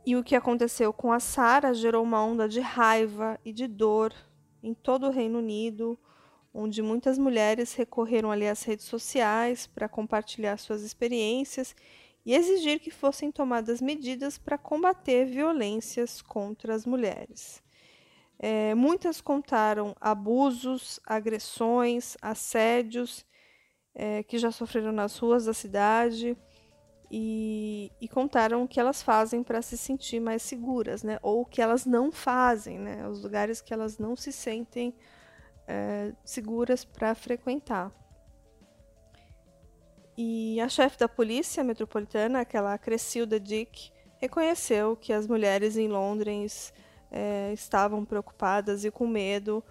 E 0.06 0.16
o 0.16 0.24
que 0.24 0.38
aconteceu 0.38 0.94
com 0.94 1.12
a 1.12 1.20
Sara 1.20 1.74
gerou 1.74 2.02
uma 2.02 2.24
onda 2.24 2.48
de 2.48 2.62
raiva 2.62 3.38
e 3.44 3.52
de 3.52 3.68
dor 3.68 4.14
em 4.64 4.74
todo 4.74 5.08
o 5.08 5.12
Reino 5.12 5.40
Unido, 5.40 6.00
onde 6.58 6.82
muitas 6.82 7.20
mulheres 7.20 7.76
recorreram 7.76 8.32
ali 8.32 8.48
às 8.48 8.64
redes 8.64 8.86
sociais 8.86 9.68
para 9.68 9.88
compartilhar 9.88 10.58
suas 10.58 10.82
experiências 10.82 11.76
e 12.26 12.34
exigir 12.34 12.80
que 12.80 12.90
fossem 12.90 13.32
tomadas 13.32 13.80
medidas 13.80 14.40
para 14.40 14.58
combater 14.58 15.26
violências 15.26 16.20
contra 16.20 16.74
as 16.74 16.84
mulheres. 16.84 17.62
É, 18.40 18.74
muitas 18.74 19.22
contaram 19.22 19.96
abusos, 20.02 21.00
agressões, 21.06 22.18
assédios 22.22 23.24
é, 23.94 24.24
que 24.24 24.40
já 24.40 24.52
sofreram 24.52 24.92
nas 24.92 25.16
ruas 25.18 25.46
da 25.46 25.54
cidade 25.54 26.36
e, 27.10 27.92
e 28.02 28.08
contaram 28.08 28.64
o 28.64 28.68
que 28.68 28.80
elas 28.80 29.04
fazem 29.04 29.44
para 29.44 29.62
se 29.62 29.78
sentir 29.78 30.20
mais 30.20 30.42
seguras, 30.42 31.04
né? 31.04 31.20
Ou 31.22 31.42
o 31.42 31.46
que 31.46 31.62
elas 31.62 31.86
não 31.86 32.12
fazem, 32.12 32.80
né? 32.80 33.08
Os 33.08 33.22
lugares 33.22 33.62
que 33.62 33.74
elas 33.74 33.98
não 33.98 34.16
se 34.16 34.32
sentem 34.32 34.94
é, 35.68 36.14
seguras 36.24 36.86
para 36.86 37.14
frequentar. 37.14 37.92
E 40.18 40.60
a 40.62 40.68
chefe 40.68 40.98
da 40.98 41.08
polícia 41.08 41.64
metropolitana, 41.64 42.40
aquela 42.40 42.76
Crescilda 42.78 43.40
Dick, 43.40 43.92
reconheceu 44.18 44.96
que 44.96 45.14
as 45.14 45.28
mulheres 45.28 45.78
em 45.78 45.88
Londres 45.88 46.74
é, 47.12 47.52
estavam 47.54 48.04
preocupadas 48.04 48.84
e 48.84 48.90
com 48.90 49.06
medo, 49.06 49.64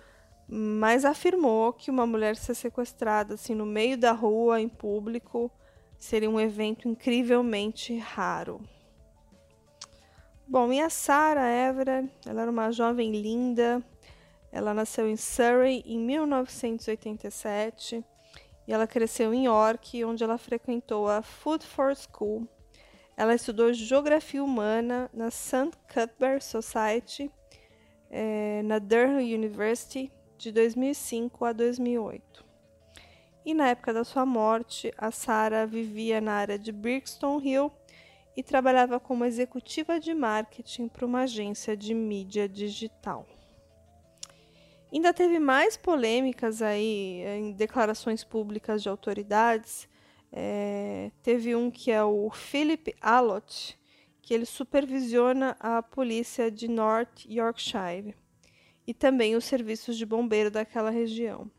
mas 0.49 1.05
afirmou 1.05 1.73
que 1.73 1.91
uma 1.91 2.07
mulher 2.07 2.37
ser 2.37 2.55
sequestrada 2.55 3.35
assim 3.35 3.55
no 3.55 3.67
meio 3.67 3.99
da 3.99 4.13
rua, 4.13 4.61
em 4.61 4.69
público, 4.69 5.51
seria 5.99 6.31
um 6.31 6.39
evento 6.39 6.89
incrivelmente 6.89 7.97
raro. 7.99 8.61
Bom, 10.47 10.73
e 10.73 10.81
a 10.81 10.89
Sarah 10.89 11.51
Everett, 11.51 12.09
ela 12.25 12.43
era 12.43 12.51
uma 12.51 12.71
jovem 12.71 13.11
linda. 13.11 13.83
Ela 14.57 14.73
nasceu 14.73 15.09
em 15.09 15.17
Surrey 15.17 15.83
em 15.85 15.99
1987 15.99 18.03
e 18.67 18.73
ela 18.73 18.87
cresceu 18.87 19.35
em 19.35 19.45
York, 19.45 20.03
onde 20.05 20.25
ela 20.25 20.39
frequentou 20.39 21.09
a 21.09 21.21
Foodford 21.21 22.01
School. 22.01 22.49
Ela 23.17 23.35
estudou 23.35 23.73
Geografia 23.73 24.43
Humana 24.43 25.11
na 25.13 25.31
St. 25.31 25.73
Cuthbert 25.93 26.43
Society, 26.43 27.31
eh, 28.11 28.63
na 28.65 28.79
Durham 28.79 29.19
University, 29.19 30.11
de 30.39 30.53
2005 30.53 31.45
a 31.45 31.53
2008 31.53 32.47
e 33.47 33.55
na 33.55 33.69
época 33.69 33.93
da 33.93 34.03
sua 34.03 34.27
morte, 34.27 34.93
a 34.99 35.13
Sarah 35.13 35.67
vivia 35.67 36.21
na 36.21 36.33
área 36.33 36.59
de 36.59 36.73
Brixton 36.73 37.41
Hill 37.41 37.71
e 38.37 38.43
trabalhava 38.43 38.99
como 38.99 39.25
executiva 39.25 40.01
de 40.01 40.13
marketing 40.13 40.89
para 40.89 41.07
uma 41.07 41.21
agência 41.21 41.77
de 41.77 41.95
mídia 41.95 42.49
digital. 42.49 43.25
Ainda 44.97 45.13
teve 45.13 45.39
mais 45.39 45.77
polêmicas 45.77 46.63
aí 46.63 47.21
em 47.23 47.53
declarações 47.53 48.25
públicas 48.25 48.83
de 48.83 48.89
autoridades. 48.89 49.87
É, 50.33 51.11
teve 51.23 51.55
um 51.55 51.71
que 51.71 51.91
é 51.91 52.03
o 52.03 52.31
Philip 52.31 52.95
Allott, 52.99 53.79
que 54.23 54.33
ele 54.33 54.47
supervisiona 54.47 55.55
a 55.61 55.83
polícia 55.83 56.51
de 56.51 56.67
North 56.67 57.27
Yorkshire 57.29 58.15
e 58.87 58.95
também 58.95 59.37
os 59.37 59.45
serviços 59.45 59.99
de 59.99 60.07
bombeiro 60.07 60.51
daquela 60.51 60.89
região. 60.89 61.51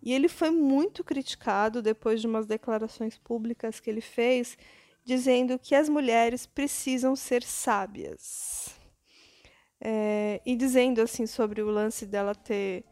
E 0.00 0.12
ele 0.12 0.28
foi 0.28 0.52
muito 0.52 1.02
criticado 1.02 1.82
depois 1.82 2.20
de 2.20 2.28
umas 2.28 2.46
declarações 2.46 3.18
públicas 3.18 3.80
que 3.80 3.90
ele 3.90 4.00
fez, 4.00 4.56
dizendo 5.04 5.58
que 5.58 5.74
as 5.74 5.88
mulheres 5.88 6.46
precisam 6.46 7.16
ser 7.16 7.42
sábias. 7.42 8.79
É, 9.80 10.40
e 10.44 10.54
dizendo 10.56 11.00
assim 11.00 11.26
sobre 11.26 11.62
o 11.62 11.70
lance 11.70 12.04
dela 12.06 12.34
ter 12.34 12.84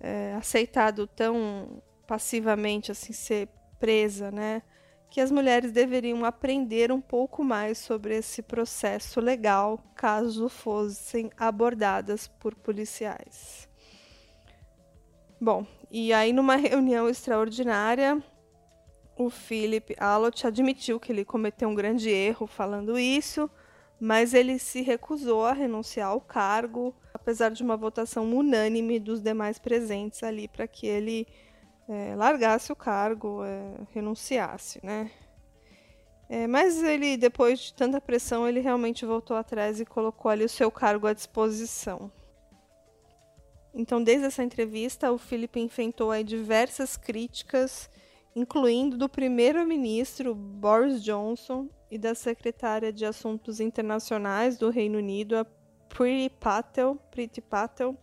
é, 0.00 0.34
aceitado 0.34 1.06
tão 1.06 1.80
passivamente 2.06 2.90
assim 2.90 3.12
ser 3.12 3.48
presa, 3.78 4.30
né? 4.30 4.62
Que 5.08 5.20
as 5.20 5.30
mulheres 5.30 5.70
deveriam 5.70 6.24
aprender 6.24 6.90
um 6.90 7.00
pouco 7.00 7.44
mais 7.44 7.78
sobre 7.78 8.16
esse 8.16 8.42
processo 8.42 9.20
legal 9.20 9.78
caso 9.94 10.48
fossem 10.48 11.30
abordadas 11.36 12.26
por 12.26 12.54
policiais. 12.54 13.68
Bom, 15.40 15.66
e 15.90 16.12
aí 16.12 16.32
numa 16.32 16.56
reunião 16.56 17.08
extraordinária, 17.08 18.22
o 19.16 19.28
Philip 19.28 19.94
Allott 19.98 20.46
admitiu 20.46 20.98
que 20.98 21.12
ele 21.12 21.24
cometeu 21.24 21.68
um 21.68 21.74
grande 21.74 22.08
erro 22.08 22.46
falando 22.46 22.98
isso, 22.98 23.50
mas 24.02 24.34
ele 24.34 24.58
se 24.58 24.82
recusou 24.82 25.46
a 25.46 25.52
renunciar 25.52 26.08
ao 26.08 26.20
cargo, 26.20 26.92
apesar 27.14 27.50
de 27.50 27.62
uma 27.62 27.76
votação 27.76 28.28
unânime 28.34 28.98
dos 28.98 29.22
demais 29.22 29.60
presentes 29.60 30.24
ali 30.24 30.48
para 30.48 30.66
que 30.66 30.88
ele 30.88 31.24
é, 31.88 32.12
largasse 32.16 32.72
o 32.72 32.74
cargo, 32.74 33.44
é, 33.44 33.74
renunciasse, 33.92 34.84
né? 34.84 35.08
É, 36.28 36.48
mas 36.48 36.82
ele, 36.82 37.16
depois 37.16 37.60
de 37.60 37.74
tanta 37.74 38.00
pressão, 38.00 38.48
ele 38.48 38.58
realmente 38.58 39.06
voltou 39.06 39.36
atrás 39.36 39.78
e 39.78 39.84
colocou 39.84 40.32
ali 40.32 40.44
o 40.44 40.48
seu 40.48 40.68
cargo 40.68 41.06
à 41.06 41.12
disposição. 41.12 42.10
Então, 43.72 44.02
desde 44.02 44.26
essa 44.26 44.42
entrevista, 44.42 45.12
o 45.12 45.18
Felipe 45.18 45.60
enfrentou 45.60 46.10
aí 46.10 46.24
diversas 46.24 46.96
críticas, 46.96 47.88
incluindo 48.34 48.96
do 48.96 49.08
primeiro-ministro 49.08 50.34
Boris 50.34 51.02
Johnson 51.02 51.68
e 51.90 51.98
da 51.98 52.14
secretária 52.14 52.92
de 52.92 53.04
Assuntos 53.04 53.60
Internacionais 53.60 54.56
do 54.56 54.70
Reino 54.70 54.98
Unido, 54.98 55.36
a 55.36 55.44
Priti 55.88 56.34
Patel, 56.40 56.96
Priti 57.10 57.40
Patel. 57.40 57.96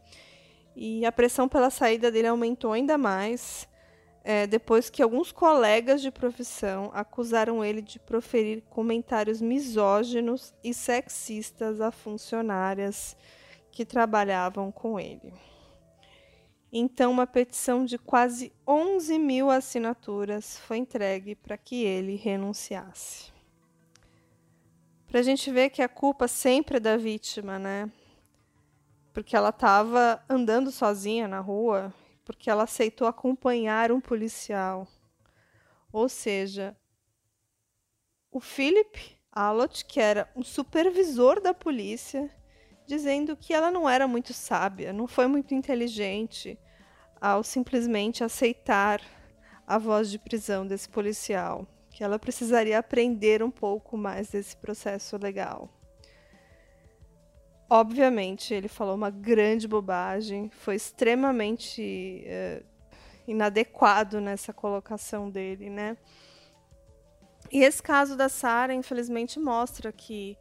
E 0.75 1.05
a 1.05 1.11
pressão 1.11 1.49
pela 1.49 1.69
saída 1.69 2.11
dele 2.11 2.27
aumentou 2.27 2.71
ainda 2.71 2.97
mais 2.97 3.67
é, 4.23 4.45
depois 4.45 4.89
que 4.89 5.01
alguns 5.01 5.31
colegas 5.31 6.01
de 6.01 6.11
profissão 6.11 6.91
acusaram 6.93 7.65
ele 7.65 7.81
de 7.81 7.99
proferir 7.99 8.63
comentários 8.69 9.41
misóginos 9.41 10.53
e 10.63 10.73
sexistas 10.73 11.81
a 11.81 11.91
funcionárias 11.91 13.17
que 13.71 13.85
trabalhavam 13.85 14.71
com 14.71 14.99
ele. 14.99 15.33
Então, 16.71 17.11
uma 17.11 17.25
petição 17.25 17.83
de 17.83 17.97
quase 17.97 18.53
11 18.67 19.17
mil 19.17 19.49
assinaturas 19.49 20.59
foi 20.59 20.77
entregue 20.77 21.33
para 21.35 21.57
que 21.57 21.83
ele 21.83 22.15
renunciasse. 22.15 23.31
Para 25.07 25.21
a 25.21 25.23
gente 25.23 25.49
ver 25.51 25.71
que 25.71 25.81
a 25.81 25.89
culpa 25.89 26.27
sempre 26.27 26.77
é 26.77 26.79
da 26.79 26.95
vítima, 26.95 27.57
né? 27.57 27.91
Porque 29.11 29.35
ela 29.35 29.49
estava 29.49 30.23
andando 30.29 30.69
sozinha 30.69 31.27
na 31.27 31.39
rua, 31.39 31.91
porque 32.23 32.47
ela 32.47 32.63
aceitou 32.63 33.07
acompanhar 33.07 33.91
um 33.91 33.99
policial. 33.99 34.87
Ou 35.91 36.07
seja, 36.07 36.77
o 38.31 38.39
Philip 38.39 39.17
Allott, 39.31 39.83
que 39.85 39.99
era 39.99 40.31
um 40.35 40.43
supervisor 40.43 41.41
da 41.41 41.55
polícia, 41.55 42.29
dizendo 42.89 43.37
que 43.37 43.53
ela 43.53 43.69
não 43.69 43.87
era 43.87 44.07
muito 44.07 44.33
sábia, 44.33 44.91
não 44.91 45.05
foi 45.05 45.27
muito 45.27 45.53
inteligente 45.53 46.57
ao 47.21 47.43
simplesmente 47.43 48.23
aceitar 48.23 48.99
a 49.67 49.77
voz 49.77 50.09
de 50.09 50.17
prisão 50.17 50.65
desse 50.65 50.89
policial, 50.89 51.67
que 51.91 52.03
ela 52.03 52.17
precisaria 52.17 52.79
aprender 52.79 53.43
um 53.43 53.51
pouco 53.51 53.95
mais 53.95 54.31
desse 54.31 54.57
processo 54.57 55.17
legal. 55.17 55.69
Obviamente, 57.69 58.55
ele 58.55 58.67
falou 58.67 58.95
uma 58.95 59.11
grande 59.11 59.67
bobagem, 59.67 60.49
foi 60.49 60.73
extremamente 60.73 62.25
uh, 62.25 62.65
inadequado 63.27 64.19
nessa 64.19 64.51
colocação 64.51 65.29
dele, 65.29 65.69
né? 65.69 65.95
E 67.51 67.63
esse 67.63 67.83
caso 67.83 68.17
da 68.17 68.29
Sara, 68.29 68.73
infelizmente, 68.73 69.39
mostra 69.39 69.91
que 69.91 70.35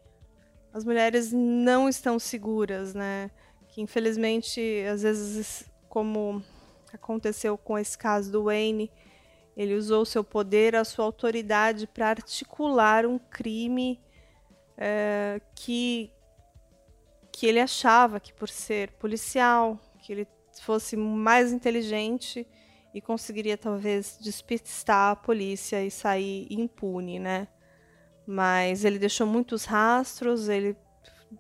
as 0.73 0.85
mulheres 0.85 1.33
não 1.33 1.89
estão 1.89 2.19
seguras, 2.19 2.95
né? 2.95 3.31
Que 3.69 3.81
infelizmente, 3.81 4.61
às 4.91 5.03
vezes, 5.03 5.71
como 5.89 6.43
aconteceu 6.93 7.57
com 7.57 7.79
esse 7.79 7.97
caso 7.97 8.31
do 8.31 8.45
Wayne, 8.45 8.91
ele 9.57 9.75
usou 9.75 10.05
seu 10.05 10.23
poder, 10.23 10.77
a 10.77 10.85
sua 10.85 11.05
autoridade 11.05 11.87
para 11.87 12.09
articular 12.09 13.05
um 13.05 13.19
crime 13.19 14.01
é, 14.77 15.41
que 15.55 16.13
que 17.33 17.47
ele 17.47 17.61
achava 17.61 18.19
que 18.19 18.33
por 18.33 18.49
ser 18.49 18.91
policial, 18.93 19.79
que 20.01 20.13
ele 20.13 20.27
fosse 20.61 20.97
mais 20.97 21.53
inteligente 21.53 22.45
e 22.93 23.01
conseguiria 23.01 23.57
talvez 23.57 24.19
despistar 24.21 25.13
a 25.13 25.17
polícia 25.17 25.85
e 25.85 25.91
sair 25.91 26.49
impune, 26.51 27.21
né? 27.21 27.47
Mas 28.31 28.85
ele 28.85 28.99
deixou 28.99 29.27
muitos 29.27 29.65
rastros, 29.65 30.51
ele 30.51 30.77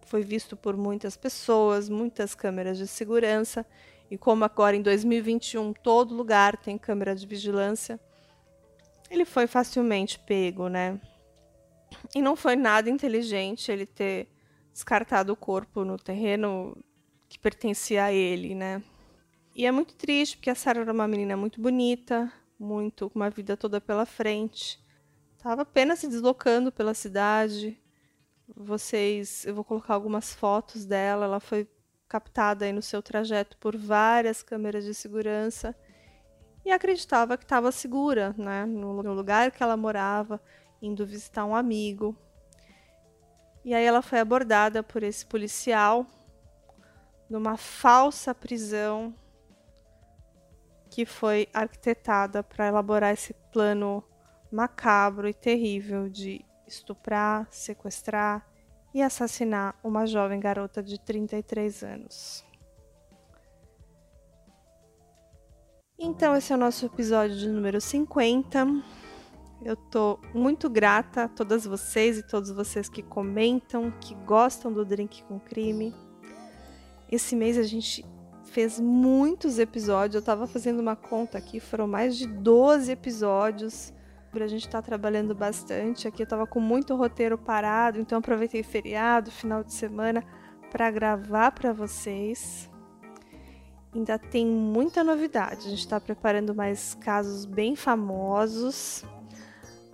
foi 0.07 0.22
visto 0.22 0.57
por 0.57 0.74
muitas 0.74 1.18
pessoas, 1.18 1.87
muitas 1.87 2.35
câmeras 2.35 2.79
de 2.79 2.87
segurança, 2.87 3.66
e 4.11 4.16
como 4.16 4.42
agora 4.42 4.74
em 4.74 4.81
2021 4.81 5.74
todo 5.74 6.14
lugar 6.14 6.57
tem 6.57 6.79
câmera 6.79 7.14
de 7.14 7.27
vigilância, 7.27 8.01
ele 9.11 9.27
foi 9.27 9.46
facilmente 9.46 10.18
pego, 10.18 10.68
né? 10.68 10.98
E 12.14 12.22
não 12.22 12.35
foi 12.35 12.57
nada 12.57 12.88
inteligente 12.88 13.70
ele 13.70 13.85
ter 13.85 14.27
descartado 14.72 15.31
o 15.31 15.37
corpo 15.37 15.85
no 15.85 15.98
terreno 15.98 16.74
que 17.29 17.38
pertencia 17.38 18.05
a 18.05 18.12
ele, 18.14 18.55
né? 18.55 18.83
E 19.55 19.66
é 19.66 19.70
muito 19.70 19.94
triste 19.94 20.38
porque 20.38 20.48
a 20.48 20.55
Sarah 20.55 20.81
era 20.81 20.92
uma 20.92 21.07
menina 21.07 21.37
muito 21.37 21.61
bonita, 21.61 22.33
muito 22.59 23.11
com 23.11 23.18
uma 23.18 23.29
vida 23.29 23.59
toda 23.59 23.79
pela 23.79 24.07
frente. 24.07 24.81
Tava 25.38 25.62
apenas 25.62 26.01
se 26.01 26.09
deslocando 26.09 26.72
pela 26.72 26.94
cidade. 26.94 27.81
Vocês, 28.57 29.46
eu 29.46 29.55
vou 29.55 29.64
colocar 29.64 29.94
algumas 29.94 30.35
fotos 30.35 30.85
dela. 30.85 31.27
Ela 31.27 31.40
foi 31.40 31.68
captada 32.09 32.64
aí 32.64 32.72
no 32.72 32.83
seu 32.83 33.01
trajeto 33.01 33.57
por 33.59 33.77
várias 33.77 34.42
câmeras 34.42 34.85
de 34.85 34.94
segurança 34.94 35.77
e 36.64 36.70
acreditava 36.72 37.37
que 37.37 37.44
estava 37.44 37.70
segura, 37.70 38.35
né, 38.37 38.66
no 38.66 39.12
lugar 39.12 39.51
que 39.51 39.62
ela 39.62 39.77
morava, 39.77 40.40
indo 40.83 41.07
visitar 41.07 41.44
um 41.44 41.55
amigo. 41.55 42.16
E 43.64 43.74
aí 43.74 43.85
ela 43.85 44.03
foi 44.03 44.18
abordada 44.18 44.83
por 44.83 45.03
esse 45.03 45.24
policial 45.24 46.07
numa 47.29 47.57
falsa 47.57 48.35
prisão 48.35 49.14
que 50.90 51.05
foi 51.07 51.48
arquitetada 51.53 52.42
para 52.42 52.66
elaborar 52.66 53.12
esse 53.12 53.35
plano 53.53 54.03
macabro 54.51 55.29
e 55.29 55.35
terrível 55.35 56.09
de 56.09 56.45
estuprar, 56.67 57.47
sequestrar 57.51 58.47
e 58.95 59.03
assassinar 59.03 59.75
uma 59.83 60.07
jovem 60.07 60.41
garota 60.41 60.83
de 60.83 60.99
33 60.99 61.83
anos. 61.83 62.45
Então, 65.99 66.37
esse 66.37 66.53
é 66.53 66.57
o 66.57 66.59
nosso 66.59 66.87
episódio 66.87 67.37
de 67.37 67.49
número 67.49 67.81
50. 67.81 68.67
Eu 69.65 69.75
tô 69.75 70.21
muito 70.33 70.71
grata 70.71 71.25
a 71.25 71.29
todas 71.29 71.65
vocês 71.65 72.19
e 72.19 72.23
todos 72.23 72.51
vocês 72.51 72.89
que 72.89 73.03
comentam, 73.03 73.91
que 74.01 74.15
gostam 74.15 74.73
do 74.73 74.85
Drink 74.85 75.25
com 75.25 75.41
Crime. 75.41 75.93
Esse 77.11 77.35
mês 77.35 77.59
a 77.59 77.65
gente 77.65 78.07
fez 78.45 78.79
muitos 78.79 79.59
episódios. 79.59 80.15
Eu 80.15 80.23
tava 80.23 80.47
fazendo 80.47 80.79
uma 80.79 80.95
conta 80.95 81.37
aqui, 81.37 81.59
foram 81.59 81.89
mais 81.89 82.17
de 82.17 82.29
12 82.29 82.93
episódios. 82.93 83.93
A 84.33 84.47
gente 84.47 84.69
tá 84.69 84.81
trabalhando 84.81 85.35
bastante. 85.35 86.07
Aqui 86.07 86.23
eu 86.23 86.27
tava 86.27 86.47
com 86.47 86.61
muito 86.61 86.95
roteiro 86.95 87.37
parado, 87.37 87.99
então 87.99 88.19
aproveitei 88.19 88.62
feriado, 88.62 89.31
final 89.31 89.64
de 89.64 89.73
semana 89.73 90.23
para 90.71 90.91
gravar 90.91 91.51
para 91.53 91.73
vocês. 91.73 92.71
Ainda 93.95 94.19
tem 94.19 94.47
muita 94.47 95.03
novidade. 95.03 95.67
A 95.67 95.71
gente 95.71 95.81
está 95.81 95.99
preparando 95.99 96.55
mais 96.55 96.95
casos 96.95 97.45
bem 97.45 97.75
famosos. 97.75 99.05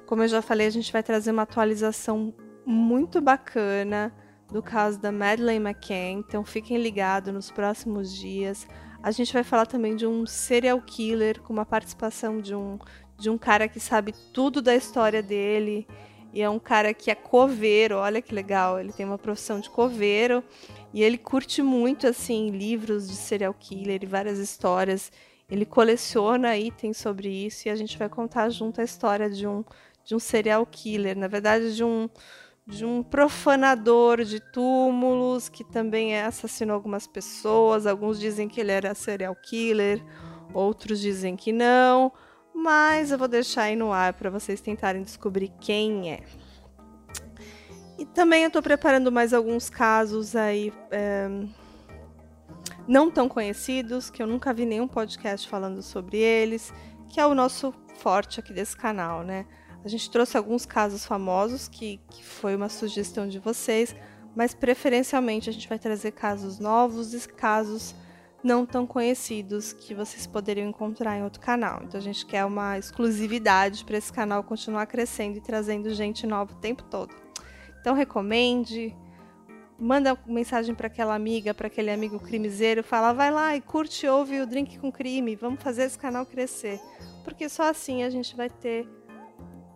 Como 0.06 0.22
eu 0.22 0.28
já 0.28 0.42
falei, 0.42 0.66
a 0.66 0.70
gente 0.70 0.92
vai 0.92 1.02
trazer 1.02 1.30
uma 1.30 1.42
atualização 1.42 2.34
muito 2.66 3.20
bacana 3.20 4.12
do 4.50 4.62
caso 4.62 5.00
da 5.00 5.12
Madeleine 5.12 5.64
McCann. 5.64 6.18
Então 6.18 6.44
fiquem 6.44 6.76
ligados 6.76 7.32
nos 7.32 7.50
próximos 7.50 8.12
dias. 8.12 8.66
A 9.02 9.10
gente 9.10 9.32
vai 9.32 9.44
falar 9.44 9.66
também 9.66 9.94
de 9.94 10.06
um 10.06 10.26
serial 10.26 10.80
killer 10.80 11.40
com 11.42 11.52
uma 11.52 11.66
participação 11.66 12.40
de 12.40 12.54
um, 12.54 12.78
de 13.18 13.30
um 13.30 13.38
cara 13.38 13.68
que 13.68 13.80
sabe 13.80 14.14
tudo 14.32 14.60
da 14.60 14.74
história 14.74 15.22
dele. 15.22 15.86
E 16.32 16.42
é 16.42 16.50
um 16.50 16.58
cara 16.58 16.92
que 16.92 17.10
é 17.10 17.14
coveiro, 17.14 17.96
olha 17.96 18.20
que 18.20 18.34
legal. 18.34 18.80
Ele 18.80 18.92
tem 18.92 19.06
uma 19.06 19.18
profissão 19.18 19.60
de 19.60 19.70
coveiro 19.70 20.42
e 20.92 21.02
ele 21.02 21.16
curte 21.16 21.62
muito 21.62 22.06
assim 22.08 22.50
livros 22.50 23.08
de 23.08 23.14
serial 23.14 23.54
killer 23.54 24.02
e 24.02 24.06
várias 24.06 24.38
histórias. 24.38 25.12
Ele 25.48 25.64
coleciona 25.64 26.56
itens 26.56 26.96
sobre 26.96 27.28
isso 27.28 27.68
e 27.68 27.70
a 27.70 27.76
gente 27.76 27.96
vai 27.96 28.08
contar 28.08 28.50
junto 28.50 28.80
a 28.80 28.84
história 28.84 29.30
de 29.30 29.46
um 29.46 29.64
de 30.04 30.14
um 30.14 30.18
serial 30.18 30.66
killer, 30.66 31.16
na 31.16 31.26
verdade 31.28 31.74
de 31.74 31.82
um 31.82 32.08
de 32.66 32.84
um 32.84 33.02
profanador 33.02 34.24
de 34.24 34.40
túmulos 34.40 35.48
que 35.50 35.62
também 35.62 36.18
assassinou 36.18 36.74
algumas 36.74 37.06
pessoas. 37.06 37.86
Alguns 37.86 38.18
dizem 38.18 38.48
que 38.48 38.60
ele 38.60 38.72
era 38.72 38.94
serial 38.94 39.36
killer, 39.36 40.02
outros 40.52 41.00
dizem 41.00 41.36
que 41.36 41.52
não, 41.52 42.10
mas 42.54 43.10
eu 43.10 43.18
vou 43.18 43.28
deixar 43.28 43.64
aí 43.64 43.76
no 43.76 43.92
ar 43.92 44.12
para 44.12 44.30
vocês 44.30 44.60
tentarem 44.60 45.02
descobrir 45.02 45.52
quem 45.60 46.12
é. 46.12 46.20
E 47.98 48.06
também 48.06 48.42
eu 48.42 48.48
estou 48.48 48.62
preparando 48.62 49.10
mais 49.10 49.32
alguns 49.32 49.68
casos 49.68 50.34
aí 50.34 50.72
é, 50.90 51.28
não 52.86 53.10
tão 53.10 53.28
conhecidos, 53.28 54.10
que 54.10 54.22
eu 54.22 54.26
nunca 54.26 54.52
vi 54.52 54.64
nenhum 54.64 54.86
podcast 54.86 55.48
falando 55.48 55.82
sobre 55.82 56.18
eles, 56.18 56.72
que 57.08 57.20
é 57.20 57.26
o 57.26 57.34
nosso 57.34 57.74
forte 57.96 58.40
aqui 58.40 58.52
desse 58.52 58.76
canal, 58.76 59.22
né? 59.22 59.46
A 59.84 59.88
gente 59.88 60.10
trouxe 60.10 60.36
alguns 60.36 60.64
casos 60.64 61.04
famosos, 61.04 61.68
que, 61.68 62.00
que 62.10 62.24
foi 62.24 62.56
uma 62.56 62.68
sugestão 62.68 63.28
de 63.28 63.38
vocês, 63.38 63.94
mas 64.34 64.54
preferencialmente 64.54 65.50
a 65.50 65.52
gente 65.52 65.68
vai 65.68 65.78
trazer 65.78 66.12
casos 66.12 66.58
novos 66.58 67.12
e 67.14 67.28
casos 67.28 67.94
não 68.44 68.66
tão 68.66 68.86
conhecidos 68.86 69.72
que 69.72 69.94
vocês 69.94 70.26
poderiam 70.26 70.68
encontrar 70.68 71.16
em 71.18 71.24
outro 71.24 71.40
canal. 71.40 71.80
Então 71.82 71.98
a 71.98 72.02
gente 72.02 72.26
quer 72.26 72.44
uma 72.44 72.78
exclusividade 72.78 73.84
para 73.84 73.96
esse 73.96 74.12
canal 74.12 74.44
continuar 74.44 74.86
crescendo 74.86 75.38
e 75.38 75.40
trazendo 75.40 75.92
gente 75.94 76.26
nova 76.26 76.52
o 76.52 76.56
tempo 76.56 76.82
todo. 76.84 77.14
Então 77.80 77.94
recomende, 77.94 78.94
manda 79.78 80.16
mensagem 80.26 80.74
para 80.74 80.88
aquela 80.88 81.14
amiga, 81.14 81.54
para 81.54 81.68
aquele 81.68 81.90
amigo 81.90 82.20
crimiseiro, 82.20 82.84
fala, 82.84 83.14
vai 83.14 83.30
lá 83.30 83.56
e 83.56 83.62
curte, 83.62 84.06
ouve 84.06 84.40
o 84.40 84.46
Drink 84.46 84.78
com 84.78 84.92
Crime, 84.92 85.34
vamos 85.34 85.62
fazer 85.62 85.84
esse 85.84 85.98
canal 85.98 86.26
crescer, 86.26 86.78
porque 87.24 87.48
só 87.48 87.70
assim 87.70 88.02
a 88.02 88.10
gente 88.10 88.36
vai 88.36 88.50
ter 88.50 88.86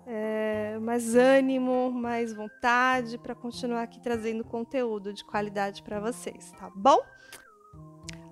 é, 0.06 0.78
mais 0.80 1.14
ânimo, 1.14 1.90
mais 1.90 2.34
vontade 2.34 3.18
para 3.18 3.34
continuar 3.34 3.82
aqui 3.82 4.00
trazendo 4.00 4.44
conteúdo 4.44 5.12
de 5.12 5.24
qualidade 5.24 5.82
para 5.82 6.00
vocês, 6.00 6.50
tá 6.52 6.70
bom? 6.74 6.98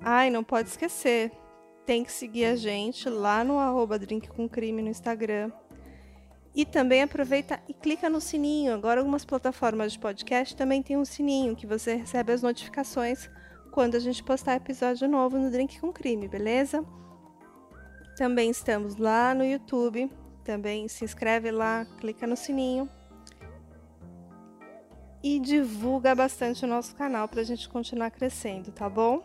Ai, 0.08 0.30
não 0.30 0.44
pode 0.44 0.68
esquecer, 0.68 1.32
tem 1.84 2.04
que 2.04 2.12
seguir 2.12 2.44
a 2.44 2.54
gente 2.54 3.08
lá 3.08 3.42
no 3.42 3.58
arroba 3.58 3.98
Drink 3.98 4.28
com 4.28 4.48
Crime 4.48 4.80
no 4.80 4.88
Instagram 4.88 5.50
e 6.54 6.64
também 6.64 7.02
aproveita 7.02 7.58
e 7.68 7.74
clica 7.74 8.08
no 8.08 8.20
sininho. 8.20 8.72
Agora, 8.72 9.00
algumas 9.00 9.24
plataformas 9.24 9.90
de 9.90 9.98
podcast 9.98 10.54
também 10.54 10.80
tem 10.80 10.96
um 10.96 11.04
sininho 11.04 11.56
que 11.56 11.66
você 11.66 11.96
recebe 11.96 12.32
as 12.32 12.40
notificações 12.40 13.28
quando 13.72 13.96
a 13.96 13.98
gente 13.98 14.22
postar 14.22 14.54
episódio 14.54 15.08
novo 15.08 15.38
no 15.38 15.50
Drink 15.50 15.80
com 15.80 15.92
Crime, 15.92 16.28
beleza? 16.28 16.84
Também 18.16 18.48
estamos 18.48 18.94
lá 18.94 19.34
no 19.34 19.44
YouTube. 19.44 20.08
Também 20.44 20.86
se 20.86 21.04
inscreve 21.04 21.50
lá, 21.50 21.84
clica 21.98 22.28
no 22.28 22.36
sininho 22.36 22.88
e 25.20 25.40
divulga 25.40 26.14
bastante 26.14 26.64
o 26.64 26.68
nosso 26.68 26.94
canal 26.94 27.26
para 27.26 27.40
a 27.40 27.44
gente 27.44 27.68
continuar 27.68 28.12
crescendo, 28.12 28.70
tá 28.70 28.88
bom? 28.88 29.24